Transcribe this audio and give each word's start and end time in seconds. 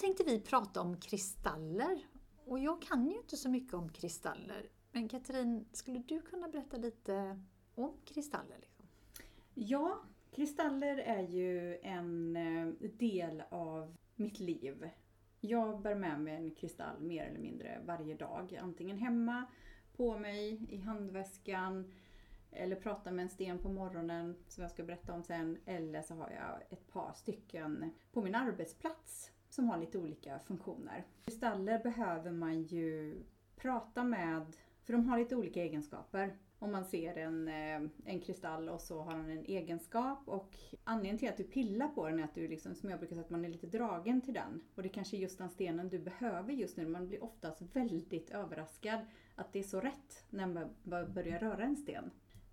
tänkte 0.00 0.24
vi 0.24 0.40
prata 0.40 0.80
om 0.80 0.96
kristaller. 0.96 2.06
Och 2.44 2.58
jag 2.58 2.82
kan 2.82 3.06
ju 3.06 3.16
inte 3.16 3.36
så 3.36 3.50
mycket 3.50 3.74
om 3.74 3.88
kristaller. 3.88 4.68
Men 4.92 5.08
Katrin, 5.08 5.68
skulle 5.72 5.98
du 5.98 6.20
kunna 6.20 6.48
berätta 6.48 6.76
lite 6.76 7.42
om 7.74 7.92
kristaller? 8.04 8.58
Liksom? 8.60 8.86
Ja, 9.54 10.00
kristaller 10.30 10.96
är 10.96 11.22
ju 11.22 11.78
en 11.82 12.36
eh, 12.36 12.90
del 12.98 13.42
av 13.50 13.96
mitt 14.16 14.40
liv. 14.40 14.90
Jag 15.40 15.80
bär 15.82 15.94
med 15.94 16.20
mig 16.20 16.34
en 16.34 16.50
kristall 16.50 17.00
mer 17.00 17.24
eller 17.24 17.40
mindre 17.40 17.80
varje 17.84 18.14
dag. 18.14 18.58
Antingen 18.62 18.98
hemma, 18.98 19.44
på 19.96 20.18
mig, 20.18 20.66
i 20.74 20.76
handväskan 20.76 21.92
eller 22.50 22.76
pratar 22.76 23.10
med 23.10 23.22
en 23.22 23.28
sten 23.28 23.58
på 23.58 23.68
morgonen 23.68 24.36
som 24.48 24.62
jag 24.62 24.70
ska 24.70 24.82
berätta 24.82 25.12
om 25.12 25.22
sen. 25.22 25.58
Eller 25.64 26.02
så 26.02 26.14
har 26.14 26.30
jag 26.30 26.72
ett 26.72 26.92
par 26.92 27.12
stycken 27.12 27.90
på 28.12 28.22
min 28.22 28.34
arbetsplats 28.34 29.32
som 29.50 29.68
har 29.68 29.78
lite 29.78 29.98
olika 29.98 30.38
funktioner. 30.38 31.04
Kristaller 31.24 31.78
behöver 31.78 32.30
man 32.30 32.62
ju 32.62 33.22
prata 33.56 34.04
med, 34.04 34.56
för 34.84 34.92
de 34.92 35.08
har 35.08 35.18
lite 35.18 35.36
olika 35.36 35.62
egenskaper. 35.62 36.36
Om 36.58 36.72
man 36.72 36.84
ser 36.84 37.18
en, 37.18 37.48
eh, 37.48 37.90
en 38.04 38.20
kristall 38.20 38.68
och 38.68 38.80
så 38.80 39.00
har 39.00 39.16
den 39.16 39.30
en 39.30 39.44
egenskap 39.44 40.28
och 40.28 40.56
anledningen 40.84 41.18
till 41.18 41.28
att 41.28 41.36
du 41.36 41.44
pillar 41.44 41.88
på 41.88 42.08
den 42.08 42.20
är 42.20 42.24
att 42.24 42.34
du 42.34 42.48
liksom, 42.48 42.74
som 42.74 42.90
jag 42.90 42.98
brukar 42.98 43.14
säga, 43.14 43.24
att 43.24 43.30
man 43.30 43.44
är 43.44 43.48
lite 43.48 43.66
dragen 43.66 44.20
till 44.20 44.34
den. 44.34 44.60
Och 44.74 44.82
det 44.82 44.88
är 44.88 44.92
kanske 44.92 45.16
är 45.16 45.18
just 45.18 45.38
den 45.38 45.50
stenen 45.50 45.88
du 45.88 45.98
behöver 45.98 46.52
just 46.52 46.76
nu. 46.76 46.88
Man 46.88 47.08
blir 47.08 47.24
oftast 47.24 47.62
väldigt 47.62 48.30
överraskad 48.30 49.00
att 49.34 49.52
det 49.52 49.58
är 49.58 49.62
så 49.62 49.80
rätt 49.80 50.24
när 50.30 50.46
man 50.46 50.68
börjar 51.14 51.38
röra 51.38 51.64
en 51.64 51.76
sten 51.76 52.10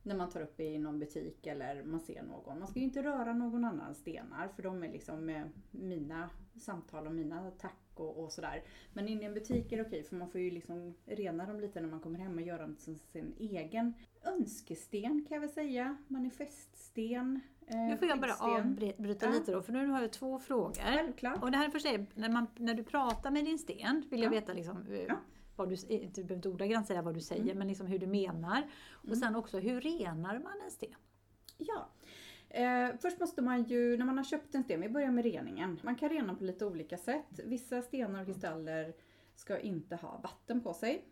när 0.08 0.16
man 0.16 0.30
tar 0.30 0.42
upp 0.42 0.60
i 0.60 0.78
någon 0.78 1.00
butik 1.00 1.48
eller 1.48 1.84
man 1.84 2.00
ser 2.00 2.24
någon. 2.24 2.60
Man 2.60 2.68
ska 2.68 2.80
ju 2.80 2.86
inte 2.86 3.04
röra 3.04 3.34
någon 3.34 3.66
annans 3.66 3.98
stenar 3.98 4.48
för 4.56 4.64
de 4.64 4.84
är 4.84 4.92
liksom 4.92 5.30
eh, 5.30 5.46
mina 5.72 6.30
samtal 6.56 7.08
och 7.08 7.14
mina 7.14 7.52
tack 7.52 7.88
och, 7.94 8.24
och 8.24 8.32
sådär. 8.32 8.64
Men 8.94 9.08
inne 9.08 9.22
i 9.22 9.26
en 9.26 9.34
butik 9.34 9.72
är 9.72 9.78
det 9.78 9.84
okej 9.84 10.04
för 10.04 10.16
man 10.16 10.30
får 10.30 10.42
ju 10.42 10.52
liksom 10.52 10.94
rena 11.06 11.46
dem 11.46 11.60
lite 11.60 11.82
när 11.82 11.90
man 11.90 12.00
kommer 12.00 12.20
hem 12.20 12.36
och 12.36 12.42
göra 12.42 12.62
dem 12.62 12.76
till 12.76 13.00
sin 13.00 13.36
egen 13.40 13.94
önskesten 14.24 15.26
kan 15.28 15.36
jag 15.36 15.42
väl 15.42 15.50
säga. 15.50 15.98
Manifeststen. 16.08 17.42
Eh, 17.68 17.78
nu 17.78 17.98
får 17.98 18.08
jag 18.08 18.20
bara 18.20 18.36
avbryta 18.36 19.26
ja. 19.26 19.32
lite 19.32 19.52
då 19.52 19.62
för 19.62 19.74
nu 19.74 19.88
har 19.88 20.02
jag 20.02 20.14
två 20.14 20.40
frågor. 20.40 20.74
Självklart. 20.74 21.44
Och 21.44 21.52
det 21.52 21.58
här 21.58 21.88
är, 21.94 22.06
när, 22.16 22.30
man, 22.30 22.48
när 22.56 22.74
du 22.74 22.84
pratar 22.84 23.32
med 23.32 23.46
din 23.46 23.60
sten 23.60 24.04
vill 24.10 24.24
jag 24.24 24.30
veta 24.30 24.54
liksom, 24.54 24.86
eh, 24.90 25.02
ja 25.02 25.16
vad 25.58 25.70
du, 25.70 25.76
du 25.76 26.24
behöver 26.24 26.36
inte 26.36 26.50
ordagrant 26.50 26.88
säga 26.88 27.02
vad 27.02 27.14
du 27.14 27.22
säger, 27.22 27.42
mm. 27.42 27.58
men 27.58 27.68
liksom 27.68 27.88
hur 27.88 28.00
du 28.00 28.08
menar. 28.08 28.64
Och 28.92 29.06
mm. 29.06 29.20
sen 29.20 29.36
också, 29.36 29.60
hur 29.60 29.82
renar 29.82 30.40
man 30.40 30.62
en 30.66 30.72
sten? 30.72 30.96
Ja. 31.58 31.90
Eh, 32.50 32.90
först 33.02 33.20
måste 33.20 33.42
man 33.42 33.64
ju, 33.64 33.98
när 33.98 34.06
man 34.06 34.18
har 34.18 34.26
köpt 34.26 34.56
en 34.56 34.64
sten, 34.64 34.82
vi 34.82 34.90
börjar 34.90 35.12
med 35.12 35.24
reningen. 35.24 35.80
Man 35.84 35.96
kan 35.96 36.10
rena 36.10 36.36
på 36.36 36.44
lite 36.44 36.66
olika 36.66 36.98
sätt. 36.98 37.40
Vissa 37.44 37.82
stenar 37.82 38.22
och 38.22 38.28
kristaller 38.28 38.94
ska 39.36 39.60
inte 39.60 39.96
ha 39.96 40.20
vatten 40.24 40.62
på 40.62 40.74
sig. 40.74 41.06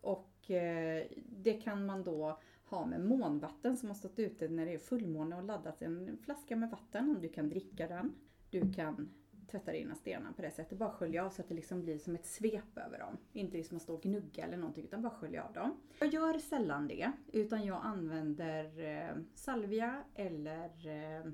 Och 0.00 0.50
eh, 0.50 1.06
det 1.26 1.52
kan 1.52 1.86
man 1.86 2.04
då 2.04 2.40
ha 2.64 2.86
med 2.86 3.00
månvatten 3.00 3.76
som 3.76 3.88
har 3.88 3.94
stått 3.94 4.18
ute 4.18 4.48
när 4.48 4.66
det 4.66 4.74
är 4.74 4.78
fullmåne 4.78 5.36
och 5.36 5.44
laddat 5.44 5.82
en 5.82 6.18
flaska 6.24 6.56
med 6.56 6.70
vatten 6.70 7.18
du 7.20 7.28
kan 7.28 7.48
dricka 7.48 7.88
den. 7.88 8.14
Du 8.50 8.72
kan 8.72 9.08
tvätta 9.50 9.72
dina 9.72 9.94
stenar 9.94 10.32
på 10.32 10.42
det 10.42 10.50
sättet. 10.50 10.78
Bara 10.78 10.90
skölja 10.90 11.24
av 11.24 11.30
så 11.30 11.42
att 11.42 11.48
det 11.48 11.54
liksom 11.54 11.82
blir 11.82 11.98
som 11.98 12.14
ett 12.14 12.26
svep 12.26 12.76
över 12.76 12.98
dem. 12.98 13.16
Inte 13.32 13.56
liksom 13.56 13.76
att 13.76 13.82
stå 13.82 13.94
och 13.94 14.02
gnugga 14.02 14.44
eller 14.44 14.56
någonting 14.56 14.84
utan 14.84 15.02
bara 15.02 15.14
skölja 15.14 15.44
av 15.44 15.52
dem. 15.52 15.80
Jag 15.98 16.14
gör 16.14 16.38
sällan 16.38 16.88
det 16.88 17.12
utan 17.32 17.64
jag 17.64 17.80
använder 17.84 18.80
eh, 18.80 19.16
salvia 19.34 20.04
eller 20.14 20.86
eh, 20.86 21.32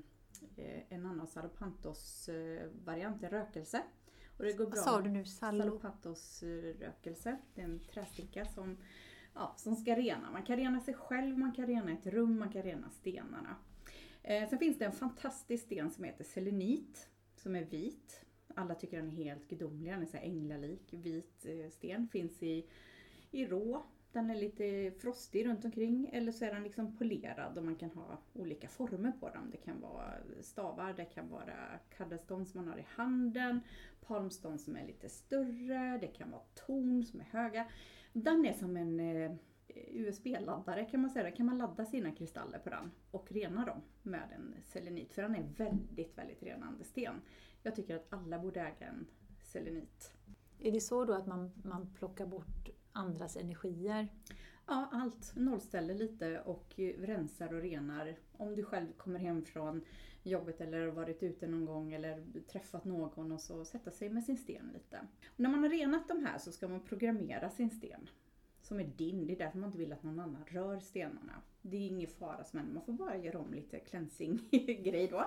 en 0.89 1.05
annan 1.05 1.27
Salopantos 1.27 2.29
eh, 2.29 2.69
variant, 2.85 3.23
en 3.23 3.29
rökelse. 3.29 3.81
Och 4.37 4.43
det 4.43 4.53
går 4.53 4.65
bra. 4.65 4.75
Vad 4.75 4.83
sa 4.83 5.01
du 5.01 5.09
nu? 5.09 5.25
Salo? 5.25 5.59
Salopantos 5.59 6.43
rökelse. 6.79 7.37
Det 7.55 7.61
är 7.61 7.65
en 7.65 7.79
trästicka 7.79 8.45
som, 8.45 8.77
ja, 9.33 9.53
som 9.57 9.75
ska 9.75 9.95
rena. 9.95 10.31
Man 10.31 10.43
kan 10.43 10.57
rena 10.57 10.79
sig 10.79 10.93
själv, 10.93 11.37
man 11.37 11.51
kan 11.51 11.67
rena 11.67 11.91
ett 11.91 12.07
rum, 12.07 12.39
man 12.39 12.49
kan 12.49 12.63
rena 12.63 12.89
stenarna. 12.89 13.55
Eh, 14.23 14.49
sen 14.49 14.59
finns 14.59 14.79
det 14.79 14.85
en 14.85 14.91
fantastisk 14.91 15.65
sten 15.65 15.91
som 15.91 16.03
heter 16.03 16.23
selenit 16.23 17.09
som 17.43 17.55
är 17.55 17.63
vit. 17.63 18.25
Alla 18.55 18.75
tycker 18.75 18.97
den 18.97 19.07
är 19.07 19.23
helt 19.23 19.47
gudomlig, 19.47 19.91
den 19.91 20.01
är 20.01 20.05
så 20.05 20.17
änglalik. 20.17 20.93
Vit 20.93 21.45
eh, 21.45 21.69
sten 21.69 22.07
finns 22.07 22.43
i, 22.43 22.65
i 23.31 23.45
rå. 23.45 23.83
Den 24.11 24.29
är 24.29 24.35
lite 24.35 24.91
frostig 24.99 25.45
runt 25.45 25.65
omkring 25.65 26.09
eller 26.13 26.31
så 26.31 26.45
är 26.45 26.53
den 26.53 26.63
liksom 26.63 26.97
polerad 26.97 27.57
och 27.57 27.63
man 27.63 27.75
kan 27.75 27.89
ha 27.89 28.17
olika 28.33 28.67
former 28.67 29.11
på 29.11 29.29
dem. 29.29 29.49
Det 29.51 29.57
kan 29.57 29.81
vara 29.81 30.13
stavar, 30.41 30.93
det 30.93 31.05
kan 31.05 31.29
vara 31.29 31.79
cuddelstone 31.97 32.45
som 32.45 32.61
man 32.61 32.73
har 32.73 32.79
i 32.79 32.85
handen, 32.87 33.59
palmstone 34.01 34.57
som 34.57 34.75
är 34.75 34.87
lite 34.87 35.09
större, 35.09 35.97
det 36.01 36.07
kan 36.07 36.31
vara 36.31 36.41
torn 36.53 37.03
som 37.03 37.19
är 37.19 37.25
höga. 37.25 37.67
Den 38.13 38.45
är 38.45 38.53
som 38.53 38.77
en 38.77 38.99
eh, 38.99 39.31
USB-laddare 39.75 40.85
kan 40.85 41.01
man 41.01 41.09
säga. 41.09 41.31
Kan 41.31 41.45
man 41.45 41.57
ladda 41.57 41.85
sina 41.85 42.11
kristaller 42.11 42.59
på 42.59 42.69
den 42.69 42.91
och 43.11 43.31
rena 43.31 43.65
dem 43.65 43.81
med 44.01 44.29
en 44.35 44.55
selenit. 44.63 45.13
För 45.13 45.21
den 45.21 45.35
är 45.35 45.43
väldigt, 45.57 46.17
väldigt 46.17 46.43
renande 46.43 46.83
sten. 46.83 47.21
Jag 47.63 47.75
tycker 47.75 47.95
att 47.95 48.05
alla 48.09 48.39
borde 48.39 48.61
äga 48.61 48.87
en 48.87 49.07
selenit. 49.43 50.13
Är 50.59 50.71
det 50.71 50.81
så 50.81 51.05
då 51.05 51.13
att 51.13 51.27
man, 51.27 51.51
man 51.63 51.93
plockar 51.93 52.25
bort 52.25 52.69
andras 52.91 53.37
energier? 53.37 54.07
Ja, 54.67 54.89
allt. 54.91 55.35
Nollställer 55.35 55.93
lite 55.95 56.41
och 56.41 56.73
rensar 56.97 57.53
och 57.53 57.61
renar. 57.61 58.15
Om 58.31 58.55
du 58.55 58.63
själv 58.63 58.91
kommer 58.97 59.19
hem 59.19 59.45
från 59.45 59.81
jobbet 60.23 60.61
eller 60.61 60.87
varit 60.87 61.23
ute 61.23 61.47
någon 61.47 61.65
gång 61.65 61.93
eller 61.93 62.23
träffat 62.47 62.85
någon 62.85 63.31
och 63.31 63.41
så 63.41 63.65
sätta 63.65 63.91
sig 63.91 64.09
med 64.09 64.23
sin 64.23 64.37
sten 64.37 64.69
lite. 64.73 64.99
Och 65.27 65.39
när 65.39 65.49
man 65.49 65.63
har 65.63 65.69
renat 65.69 66.07
de 66.07 66.25
här 66.25 66.37
så 66.37 66.51
ska 66.51 66.67
man 66.67 66.79
programmera 66.79 67.49
sin 67.49 67.69
sten 67.69 68.09
som 68.73 68.79
är 68.79 68.91
din. 68.97 69.27
Det 69.27 69.33
är 69.33 69.37
därför 69.37 69.57
man 69.57 69.67
inte 69.67 69.77
vill 69.77 69.93
att 69.93 70.03
någon 70.03 70.19
annan 70.19 70.45
rör 70.47 70.79
stenarna. 70.79 71.41
Det 71.61 71.77
är 71.77 71.87
ingen 71.87 72.09
fara 72.09 72.43
som 72.43 72.59
händer, 72.59 72.73
man 72.73 72.85
får 72.85 72.93
bara 72.93 73.17
göra 73.17 73.39
om 73.39 73.53
lite 73.53 73.79
cleansing-grej 73.79 75.07
då. 75.07 75.25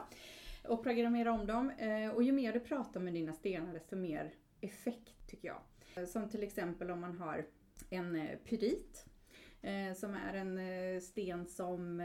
Och 0.69 0.83
programmera 0.83 1.33
om 1.33 1.47
dem. 1.47 1.71
Eh, 1.71 2.11
och 2.11 2.23
ju 2.23 2.33
mer 2.33 2.53
du 2.53 2.61
pratar 2.61 3.01
med 3.01 3.15
dina 3.15 3.33
stenar 3.33 3.73
desto 3.73 3.97
mer 3.97 4.35
effekt 4.61 5.29
tycker 5.29 5.49
jag. 5.49 5.61
Eh, 5.97 6.09
som 6.09 6.29
till 6.29 6.43
exempel 6.43 6.91
om 6.91 7.01
man 7.01 7.19
har 7.19 7.47
en 7.91 8.17
eh, 8.17 8.39
pyrit 8.45 9.07
som 9.97 10.15
är 10.15 10.35
en 10.35 11.01
sten 11.01 11.47
som 11.47 12.01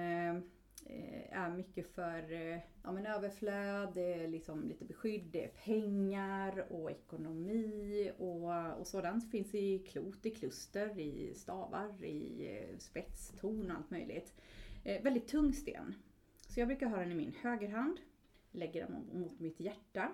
Eh, 0.86 1.38
är 1.38 1.50
mycket 1.50 1.88
för 1.96 2.31
eh, 2.34 2.59
ja, 2.84 2.92
men 2.92 3.06
överflöd, 3.06 3.92
det 3.94 4.14
är 4.14 4.28
liksom 4.28 4.68
lite 4.68 4.86
beskydd, 4.86 5.25
det 5.31 5.44
är 5.44 5.47
pengar 5.47 6.66
och 6.69 6.92
ekonomi 6.92 8.12
och, 8.18 8.80
och 8.80 8.88
sådant. 8.88 9.31
Finns 9.31 9.56
i 9.56 9.80
klot, 9.80 10.25
i 10.25 10.30
kluster, 10.30 11.00
i 11.00 11.34
stavar, 11.36 12.03
i 12.03 12.75
spets, 12.78 13.34
torn 13.40 13.72
och 13.72 13.78
allt 13.78 13.91
möjligt. 13.91 14.34
Eh, 14.84 15.03
väldigt 15.03 15.28
tung 15.28 15.53
sten. 15.53 15.96
Så 16.47 16.59
jag 16.59 16.68
brukar 16.68 16.88
ha 16.88 16.97
den 16.97 17.12
i 17.12 17.16
min 17.16 17.36
högerhand, 17.41 18.00
lägger 18.52 18.88
den 18.88 19.22
mot 19.22 19.40
mitt 19.40 19.59
hjärta 19.59 20.12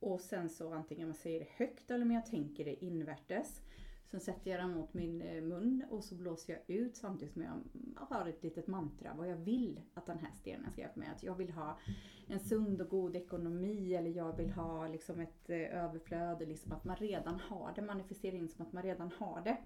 och 0.00 0.20
sen 0.20 0.48
så 0.48 0.72
antingen 0.72 1.08
man 1.08 1.14
säger 1.14 1.40
det 1.40 1.50
högt 1.50 1.90
eller 1.90 2.04
om 2.04 2.10
jag 2.10 2.26
tänker 2.26 2.64
det 2.64 2.84
invärtes 2.84 3.60
Sen 4.10 4.20
sätter 4.20 4.50
jag 4.50 4.60
den 4.60 4.74
mot 4.74 4.94
min 4.94 5.22
eh, 5.22 5.42
mun 5.42 5.84
och 5.90 6.04
så 6.04 6.14
blåser 6.14 6.52
jag 6.52 6.76
ut 6.76 6.96
samtidigt 6.96 7.32
som 7.32 7.42
jag 7.42 7.60
har 7.94 8.26
ett 8.28 8.42
litet 8.42 8.66
mantra 8.66 9.14
vad 9.14 9.28
jag 9.28 9.36
vill 9.36 9.80
att 9.94 10.06
den 10.06 10.18
här 10.18 10.32
stenen 10.32 10.70
ska 10.70 10.80
hjälpa 10.80 11.00
mig. 11.00 11.08
Att 11.08 11.22
jag 11.22 11.34
vill 11.34 11.50
ha 11.50 11.78
en 12.28 12.40
sund 12.40 12.80
och 12.80 12.88
god 12.88 13.16
ekonomi 13.16 13.94
eller 13.94 14.10
jag 14.10 14.36
vill 14.36 14.50
ha 14.50 14.88
liksom 14.88 15.20
ett 15.20 15.50
eh, 15.50 15.84
överflöd, 15.84 16.48
liksom 16.48 16.72
att 16.72 16.84
man 16.84 16.96
redan 16.96 17.40
har 17.40 17.72
det. 17.74 17.82
Manifestera 17.82 18.36
in 18.36 18.48
som 18.48 18.66
att 18.66 18.72
man 18.72 18.82
redan 18.82 19.10
har 19.18 19.40
det. 19.40 19.56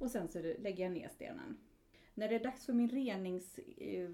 Och 0.00 0.10
sen 0.10 0.28
så 0.28 0.38
lägger 0.38 0.84
jag 0.84 0.92
ner 0.92 1.08
stenen. 1.08 1.56
När 2.14 2.28
det 2.28 2.34
är 2.34 2.44
dags 2.44 2.66
för 2.66 2.72
min 2.72 2.90
renings 2.90 3.58
eh, 3.58 4.10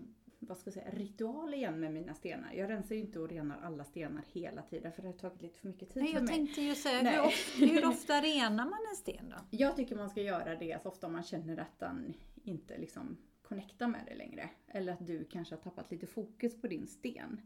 vad 0.49 0.59
ska 0.59 0.69
jag 0.69 0.75
säga, 0.75 0.91
ritual 0.91 1.55
igen 1.55 1.81
med 1.81 1.93
mina 1.93 2.15
stenar. 2.15 2.53
Jag 2.55 2.71
rensar 2.71 2.95
ju 2.95 3.01
inte 3.01 3.21
och 3.21 3.29
renar 3.29 3.61
alla 3.63 3.85
stenar 3.85 4.25
hela 4.33 4.63
tiden 4.63 4.93
för 4.93 5.03
det 5.03 5.09
har 5.09 5.13
tagit 5.13 5.43
lite 5.43 5.59
för 5.59 5.69
mycket 5.69 5.91
tid 5.91 6.03
Nej, 6.03 6.13
för 6.13 6.21
mig. 6.21 6.31
Jag 6.31 6.37
tänkte 6.37 6.63
ju 6.63 6.75
säga, 6.75 7.11
hur 7.11 7.21
ofta, 7.21 7.67
hur 7.67 7.87
ofta 7.89 8.21
renar 8.21 8.65
man 8.65 8.79
en 8.91 8.97
sten 8.97 9.31
då? 9.31 9.37
Jag 9.51 9.77
tycker 9.77 9.97
man 9.97 10.11
ska 10.11 10.23
göra 10.23 10.57
det 10.57 10.83
så 10.83 10.89
ofta 10.89 11.09
man 11.09 11.23
känner 11.23 11.57
att 11.57 11.79
den 11.79 12.15
inte 12.43 12.79
liksom 12.79 13.17
connectar 13.43 13.89
med 13.89 14.01
det 14.07 14.15
längre. 14.15 14.51
Eller 14.69 14.93
att 14.93 15.07
du 15.07 15.25
kanske 15.25 15.55
har 15.55 15.63
tappat 15.63 15.91
lite 15.91 16.07
fokus 16.07 16.61
på 16.61 16.69
din 16.69 16.87
sten. 16.87 17.41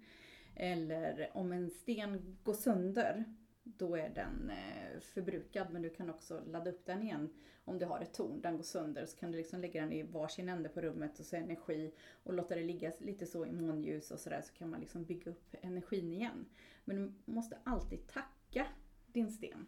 Eller 0.55 1.31
om 1.34 1.52
en 1.52 1.70
sten 1.70 2.38
går 2.43 2.55
sönder 2.55 3.25
då 3.76 3.97
är 3.97 4.09
den 4.09 4.50
eh, 4.50 5.00
förbrukad 5.00 5.67
men 5.70 5.82
du 5.82 5.91
kan 5.91 6.11
också 6.11 6.43
ladda 6.47 6.70
upp 6.70 6.87
den 6.87 7.03
igen 7.03 7.31
om 7.65 7.79
du 7.79 7.87
har 7.87 8.00
ett 8.00 8.15
torn, 8.15 8.41
den 8.41 8.56
går 8.56 8.65
sönder 8.65 9.06
så 9.06 9.17
kan 9.17 9.32
du 9.32 9.38
liksom 9.38 9.61
lägga 9.61 9.81
den 9.81 9.93
i 9.93 10.03
varsin 10.03 10.49
ände 10.49 10.69
på 10.69 10.81
rummet 10.81 11.20
och 11.20 11.26
så 11.26 11.37
energi 11.37 11.93
och 12.23 12.35
låta 12.35 12.55
det 12.55 12.65
ligga 12.65 12.93
lite 12.99 13.26
så 13.26 13.47
i 13.47 13.53
månljus 13.53 14.11
och 14.11 14.20
sådär 14.20 14.43
så 14.43 14.53
kan 14.53 14.70
man 14.70 14.81
liksom 14.81 15.05
bygga 15.05 15.31
upp 15.31 15.55
energin 15.61 16.12
igen. 16.12 16.47
Men 16.85 16.97
du 16.97 17.32
måste 17.32 17.59
alltid 17.65 18.06
tacka 18.06 18.67
din 19.06 19.31
sten. 19.31 19.67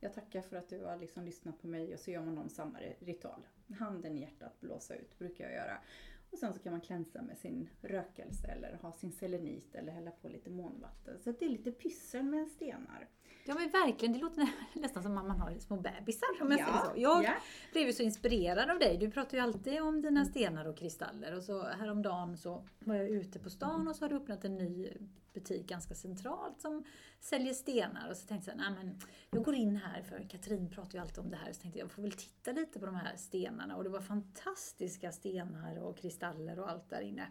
Jag 0.00 0.14
tackar 0.14 0.42
för 0.42 0.56
att 0.56 0.68
du 0.68 0.84
har 0.84 0.96
liksom 0.96 1.24
lyssnat 1.24 1.60
på 1.60 1.66
mig 1.66 1.94
och 1.94 2.00
så 2.00 2.10
gör 2.10 2.22
man 2.22 2.38
om 2.38 2.48
samma 2.48 2.78
ritual. 2.98 3.46
Handen 3.78 4.16
i 4.16 4.20
hjärtat, 4.20 4.60
blåsa 4.60 4.94
ut 4.94 5.18
brukar 5.18 5.44
jag 5.44 5.54
göra. 5.54 5.78
Och 6.30 6.38
sen 6.38 6.54
så 6.54 6.60
kan 6.60 6.72
man 6.72 6.80
klänsa 6.80 7.22
med 7.22 7.38
sin 7.38 7.68
rökelse 7.80 8.46
eller 8.46 8.78
ha 8.82 8.92
sin 8.92 9.12
selenit 9.12 9.74
eller 9.74 9.92
hälla 9.92 10.10
på 10.10 10.28
lite 10.28 10.50
månvatten. 10.50 11.18
Så 11.18 11.32
det 11.32 11.44
är 11.44 11.48
lite 11.48 11.72
pyssel 11.72 12.22
med 12.22 12.48
stenar. 12.48 13.08
Ja 13.44 13.54
men 13.54 13.70
verkligen, 13.70 14.12
det 14.12 14.18
låter 14.18 14.48
nästan 14.80 15.02
som 15.02 15.18
att 15.18 15.26
man 15.26 15.40
har 15.40 15.58
små 15.58 15.76
bebisar 15.76 16.28
om 16.40 16.50
jag 16.50 16.60
Ja, 16.60 16.90
så. 16.94 17.00
Jag 17.00 17.24
ja. 17.24 17.34
blev 17.72 17.86
ju 17.86 17.92
så 17.92 18.02
inspirerad 18.02 18.70
av 18.70 18.78
dig. 18.78 18.96
Du 18.96 19.10
pratar 19.10 19.36
ju 19.36 19.42
alltid 19.42 19.82
om 19.82 20.02
dina 20.02 20.24
stenar 20.24 20.64
och 20.64 20.76
kristaller. 20.76 21.36
Och 21.36 21.42
så 21.42 21.62
häromdagen 21.62 22.36
så 22.36 22.64
var 22.78 22.94
jag 22.94 23.08
ute 23.08 23.38
på 23.38 23.50
stan 23.50 23.88
och 23.88 23.96
så 23.96 24.04
har 24.04 24.08
du 24.08 24.16
öppnat 24.16 24.44
en 24.44 24.54
ny 24.54 24.92
butik 25.34 25.66
ganska 25.66 25.94
centralt 25.94 26.60
som 26.60 26.84
säljer 27.20 27.54
stenar. 27.54 28.10
Och 28.10 28.16
så 28.16 28.26
tänkte 28.26 28.50
jag, 28.50 28.58
nej 28.58 28.70
men 28.70 29.00
jag 29.30 29.44
går 29.44 29.54
in 29.54 29.76
här 29.76 30.02
för 30.02 30.28
Katrin 30.28 30.70
pratar 30.70 30.92
ju 30.92 30.98
alltid 30.98 31.18
om 31.18 31.30
det 31.30 31.36
här. 31.36 31.52
Så 31.52 31.60
tänkte 31.60 31.78
jag, 31.78 31.86
jag 31.86 31.92
får 31.92 32.02
väl 32.02 32.12
titta 32.12 32.52
lite 32.52 32.78
på 32.78 32.86
de 32.86 32.94
här 32.94 33.16
stenarna. 33.16 33.76
Och 33.76 33.84
det 33.84 33.90
var 33.90 34.00
fantastiska 34.00 35.12
stenar 35.12 35.78
och 35.78 35.98
kristaller 35.98 36.58
och 36.58 36.70
allt 36.70 36.90
där 36.90 37.00
inne. 37.00 37.26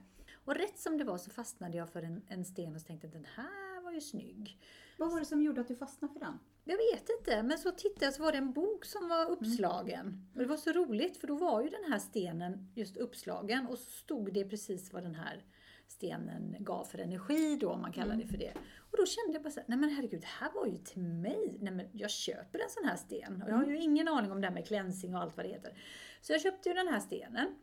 Och 0.45 0.55
rätt 0.55 0.79
som 0.79 0.97
det 0.97 1.03
var 1.03 1.17
så 1.17 1.29
fastnade 1.29 1.77
jag 1.77 1.89
för 1.89 2.01
en, 2.01 2.21
en 2.27 2.45
sten 2.45 2.75
och 2.75 2.81
så 2.81 2.87
tänkte 2.87 3.07
den 3.07 3.27
här 3.35 3.83
var 3.83 3.91
ju 3.91 4.01
snygg. 4.01 4.59
Vad 5.01 5.12
var 5.12 5.19
det 5.19 5.25
som 5.25 5.42
gjorde 5.42 5.62
att 5.62 5.68
du 5.68 5.75
fastnade 5.75 6.13
för 6.13 6.19
den? 6.19 6.39
Jag 6.63 6.77
vet 6.77 7.09
inte, 7.19 7.44
men 7.44 7.57
så 7.57 7.71
tittade 7.71 8.06
jag 8.06 8.13
så 8.13 8.24
var 8.24 8.31
det 8.31 8.38
en 8.38 8.53
bok 8.53 8.86
som 8.86 9.07
var 9.07 9.30
uppslagen. 9.30 10.30
Och 10.33 10.39
det 10.39 10.45
var 10.45 10.57
så 10.57 10.71
roligt 10.71 11.18
för 11.18 11.27
då 11.27 11.36
var 11.36 11.62
ju 11.62 11.69
den 11.69 11.92
här 11.92 12.00
stenen 12.00 12.71
just 12.75 12.98
uppslagen 12.98 13.68
och 13.68 13.77
så 13.77 13.92
stod 13.92 14.33
det 14.33 14.45
precis 14.45 14.94
vad 14.94 15.03
den 15.03 15.15
här 15.15 15.45
stenen 15.88 16.56
gav 16.59 16.86
för 16.86 16.98
energi 16.98 17.57
då, 17.57 17.69
om 17.69 17.81
man 17.81 17.92
kallar 17.92 18.15
det 18.15 18.27
för 18.27 18.38
det. 18.38 18.53
Och 18.92 18.98
då 18.98 19.06
kände 19.06 19.33
jag 19.33 19.44
bara 19.44 19.51
så 19.51 19.59
här, 19.59 19.68
nej 19.69 19.77
men 19.77 19.89
herregud, 19.89 20.21
det 20.21 20.27
här 20.27 20.51
var 20.51 20.65
ju 20.65 20.77
till 20.77 21.01
mig. 21.01 21.57
Nej 21.62 21.74
men 21.74 21.88
jag 21.92 22.09
köper 22.09 22.59
en 22.59 22.69
sån 22.69 22.86
här 22.86 22.95
sten. 22.95 23.42
Och 23.42 23.50
jag 23.50 23.56
har 23.56 23.65
ju 23.65 23.77
ingen 23.77 24.07
aning 24.07 24.31
om 24.31 24.42
det 24.42 24.47
här 24.47 24.54
med 24.54 24.68
cleansing 24.68 25.15
och 25.15 25.21
allt 25.21 25.38
vad 25.38 25.45
det 25.45 25.50
heter. 25.50 25.77
Så 26.21 26.33
jag 26.33 26.42
köpte 26.42 26.69
ju 26.69 26.75
den 26.75 26.88
här 26.88 27.00
stenen. 27.00 27.56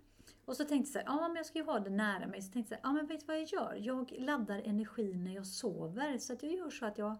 Och 0.44 0.56
så 0.56 0.64
tänkte 0.64 0.98
jag 0.98 1.04
så 1.06 1.10
här, 1.10 1.18
ja 1.20 1.28
men 1.28 1.36
jag 1.36 1.46
ska 1.46 1.58
ju 1.58 1.64
ha 1.64 1.78
den 1.78 1.96
nära 1.96 2.26
mig. 2.26 2.42
Så 2.42 2.52
tänkte 2.52 2.74
jag, 2.74 2.90
ja 2.90 2.92
men 2.92 3.06
vet 3.06 3.20
du 3.20 3.26
vad 3.26 3.36
jag 3.36 3.44
gör? 3.44 3.74
Jag 3.80 4.14
laddar 4.18 4.62
energi 4.64 5.14
när 5.14 5.34
jag 5.34 5.46
sover. 5.46 6.18
Så 6.18 6.32
att 6.32 6.42
jag 6.42 6.52
gör 6.52 6.70
så 6.70 6.86
att 6.86 6.98
jag 6.98 7.16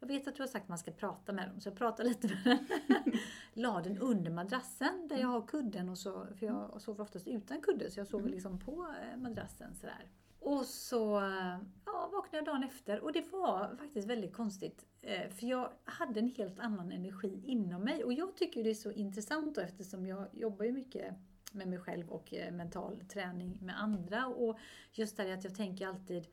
jag 0.00 0.08
vet 0.08 0.28
att 0.28 0.36
du 0.36 0.42
har 0.42 0.48
sagt 0.48 0.62
att 0.62 0.68
man 0.68 0.78
ska 0.78 0.90
prata 0.90 1.32
med 1.32 1.48
dem, 1.48 1.60
så 1.60 1.68
jag 1.68 1.76
pratar 1.76 2.04
lite 2.04 2.28
med 2.28 2.58
den. 2.88 3.12
La 3.52 3.80
den 3.80 3.98
under 3.98 4.30
madrassen 4.30 5.08
där 5.08 5.16
jag 5.16 5.28
har 5.28 5.46
kudden, 5.46 5.88
och 5.88 5.98
så, 5.98 6.26
för 6.38 6.46
jag 6.46 6.82
sover 6.82 7.04
oftast 7.04 7.28
utan 7.28 7.60
kudde, 7.60 7.90
så 7.90 8.00
jag 8.00 8.06
sover 8.06 8.30
liksom 8.30 8.58
på 8.58 8.86
eh, 9.12 9.18
madrassen 9.18 9.74
sådär. 9.74 10.10
Och 10.40 10.64
så 10.66 11.20
eh, 11.20 11.58
ja, 11.84 12.10
vaknade 12.12 12.36
jag 12.36 12.44
dagen 12.44 12.62
efter 12.62 13.00
och 13.00 13.12
det 13.12 13.32
var 13.32 13.76
faktiskt 13.78 14.08
väldigt 14.08 14.32
konstigt. 14.32 14.86
eh, 15.02 15.28
För 15.30 15.46
jag 15.46 15.72
hade 15.84 16.20
en 16.20 16.28
helt 16.28 16.58
annan 16.58 16.92
energi 16.92 17.42
inom 17.44 17.82
mig. 17.82 18.04
Och 18.04 18.12
jag 18.12 18.36
tycker 18.36 18.64
det 18.64 18.70
är 18.70 18.74
så 18.74 18.92
intressant 18.92 19.54
då, 19.54 19.60
eftersom 19.60 20.06
jag 20.06 20.26
jobbar 20.32 20.64
ju 20.64 20.72
mycket 20.72 21.14
med 21.52 21.68
mig 21.68 21.78
själv 21.78 22.10
och 22.10 22.34
mental 22.52 23.00
träning 23.08 23.58
med 23.62 23.82
andra. 23.82 24.26
Och 24.26 24.58
just 24.92 25.16
det 25.16 25.34
att 25.34 25.44
jag 25.44 25.54
tänker 25.54 25.86
alltid 25.86 26.26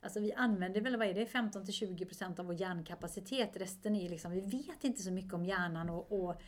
Alltså 0.00 0.20
vi 0.20 0.32
använder 0.32 0.80
väl, 0.80 0.96
vad 0.96 1.08
är 1.08 1.14
det, 1.14 1.24
15-20% 1.24 2.40
av 2.40 2.46
vår 2.46 2.60
hjärnkapacitet. 2.60 3.56
Resten 3.56 3.96
är 3.96 4.08
liksom, 4.08 4.30
vi 4.30 4.40
vet 4.40 4.84
inte 4.84 5.02
så 5.02 5.10
mycket 5.10 5.32
om 5.32 5.44
hjärnan 5.44 5.90
och, 5.90 6.12
och, 6.12 6.40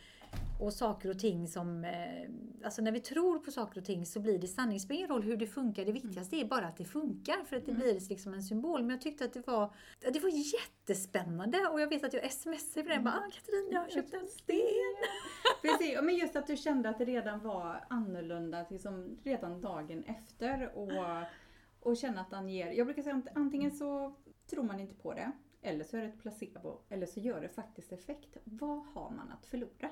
och 0.59 0.73
saker 0.73 1.09
och 1.09 1.19
ting 1.19 1.47
som... 1.47 1.85
Eh, 1.85 2.29
alltså 2.63 2.81
när 2.81 2.91
vi 2.91 2.99
tror 2.99 3.39
på 3.39 3.51
saker 3.51 3.79
och 3.79 3.85
ting 3.85 4.05
så 4.05 4.19
blir 4.19 4.39
det 4.39 4.47
sanning. 4.47 4.79
Spelar 4.79 4.97
ingen 4.97 5.09
roll 5.09 5.23
hur 5.23 5.37
det 5.37 5.47
funkar, 5.47 5.85
det 5.85 5.91
viktigaste 5.91 6.35
är 6.35 6.45
bara 6.45 6.67
att 6.67 6.77
det 6.77 6.85
funkar. 6.85 7.43
För 7.43 7.55
att 7.55 7.65
det 7.65 7.73
blir 7.73 8.09
liksom 8.09 8.33
en 8.33 8.43
symbol. 8.43 8.81
Men 8.81 8.89
jag 8.89 9.01
tyckte 9.01 9.25
att 9.25 9.33
det 9.33 9.47
var, 9.47 9.73
det 9.99 10.19
var 10.19 10.29
jättespännande. 10.53 11.57
Och 11.57 11.81
jag 11.81 11.87
vet 11.87 12.03
att 12.03 12.13
jag 12.13 12.31
smsade 12.31 12.83
för 12.83 12.93
den. 12.93 13.03
Bara, 13.03 13.13
ah, 13.13 13.31
Katrin, 13.31 13.69
jag 13.71 13.81
har 13.81 13.89
köpt 13.89 14.13
en 14.13 14.27
sten. 14.27 14.95
Precis, 15.61 16.01
men 16.01 16.15
just 16.15 16.35
att 16.35 16.47
du 16.47 16.57
kände 16.57 16.89
att 16.89 16.97
det 16.97 17.05
redan 17.05 17.39
var 17.39 17.85
annorlunda 17.89 18.65
liksom 18.69 19.17
redan 19.23 19.61
dagen 19.61 20.03
efter 20.03 20.77
och, 20.77 20.91
och 21.79 21.97
känna 21.97 22.21
att 22.21 22.29
den 22.29 22.49
ger, 22.49 22.71
jag 22.71 22.87
brukar 22.87 23.03
säga 23.03 23.15
att 23.15 23.37
antingen 23.37 23.71
så 23.71 24.15
tror 24.45 24.63
man 24.63 24.79
inte 24.79 24.95
på 24.95 25.13
det 25.13 25.31
eller 25.61 25.83
så 25.83 25.97
är 25.97 26.01
det 26.01 26.07
ett 26.07 26.21
placebo 26.21 26.77
eller 26.89 27.05
så 27.05 27.19
gör 27.19 27.41
det 27.41 27.49
faktiskt 27.49 27.91
effekt. 27.91 28.37
Vad 28.43 28.85
har 28.85 29.09
man 29.09 29.31
att 29.31 29.45
förlora? 29.45 29.89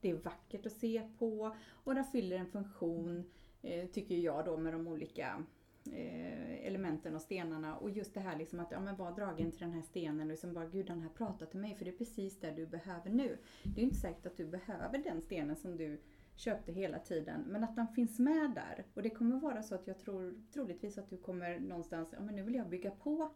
Det 0.00 0.10
är 0.10 0.14
vackert 0.14 0.66
att 0.66 0.72
se 0.72 1.08
på 1.18 1.56
och 1.70 1.94
den 1.94 2.04
fyller 2.04 2.36
en 2.36 2.46
funktion, 2.46 3.30
eh, 3.62 3.88
tycker 3.88 4.14
jag 4.14 4.44
då 4.44 4.56
med 4.56 4.72
de 4.72 4.88
olika 4.88 5.44
eh, 5.92 6.66
elementen 6.66 7.14
och 7.14 7.22
stenarna 7.22 7.76
och 7.76 7.90
just 7.90 8.14
det 8.14 8.20
här 8.20 8.36
liksom 8.36 8.60
att 8.60 8.70
ja, 8.70 8.80
men 8.80 8.96
var 8.96 9.12
dragen 9.12 9.50
till 9.50 9.60
den 9.60 9.72
här 9.72 9.82
stenen 9.82 10.20
och 10.20 10.26
liksom 10.26 10.54
bara 10.54 10.66
gud 10.66 10.86
den 10.86 11.00
här 11.00 11.08
pratar 11.08 11.46
till 11.46 11.60
mig 11.60 11.74
för 11.74 11.84
det 11.84 11.90
är 11.90 11.98
precis 11.98 12.40
det 12.40 12.50
du 12.50 12.66
behöver 12.66 13.10
nu. 13.10 13.38
Det 13.62 13.80
är 13.80 13.82
ju 13.82 13.82
inte 13.82 14.00
säkert 14.00 14.26
att 14.26 14.36
du 14.36 14.46
behöver 14.46 14.98
den 14.98 15.22
stenen 15.22 15.56
som 15.56 15.76
du 15.76 16.00
köpte 16.36 16.72
hela 16.72 16.98
tiden 16.98 17.40
men 17.46 17.64
att 17.64 17.76
den 17.76 17.88
finns 17.88 18.18
med 18.18 18.50
där 18.54 18.84
och 18.94 19.02
det 19.02 19.10
kommer 19.10 19.40
vara 19.40 19.62
så 19.62 19.74
att 19.74 19.86
jag 19.86 19.98
tror 19.98 20.34
troligtvis 20.52 20.98
att 20.98 21.10
du 21.10 21.16
kommer 21.16 21.60
någonstans, 21.60 22.08
ja 22.12 22.20
men 22.20 22.34
nu 22.34 22.42
vill 22.42 22.54
jag 22.54 22.68
bygga 22.68 22.90
på 22.90 23.30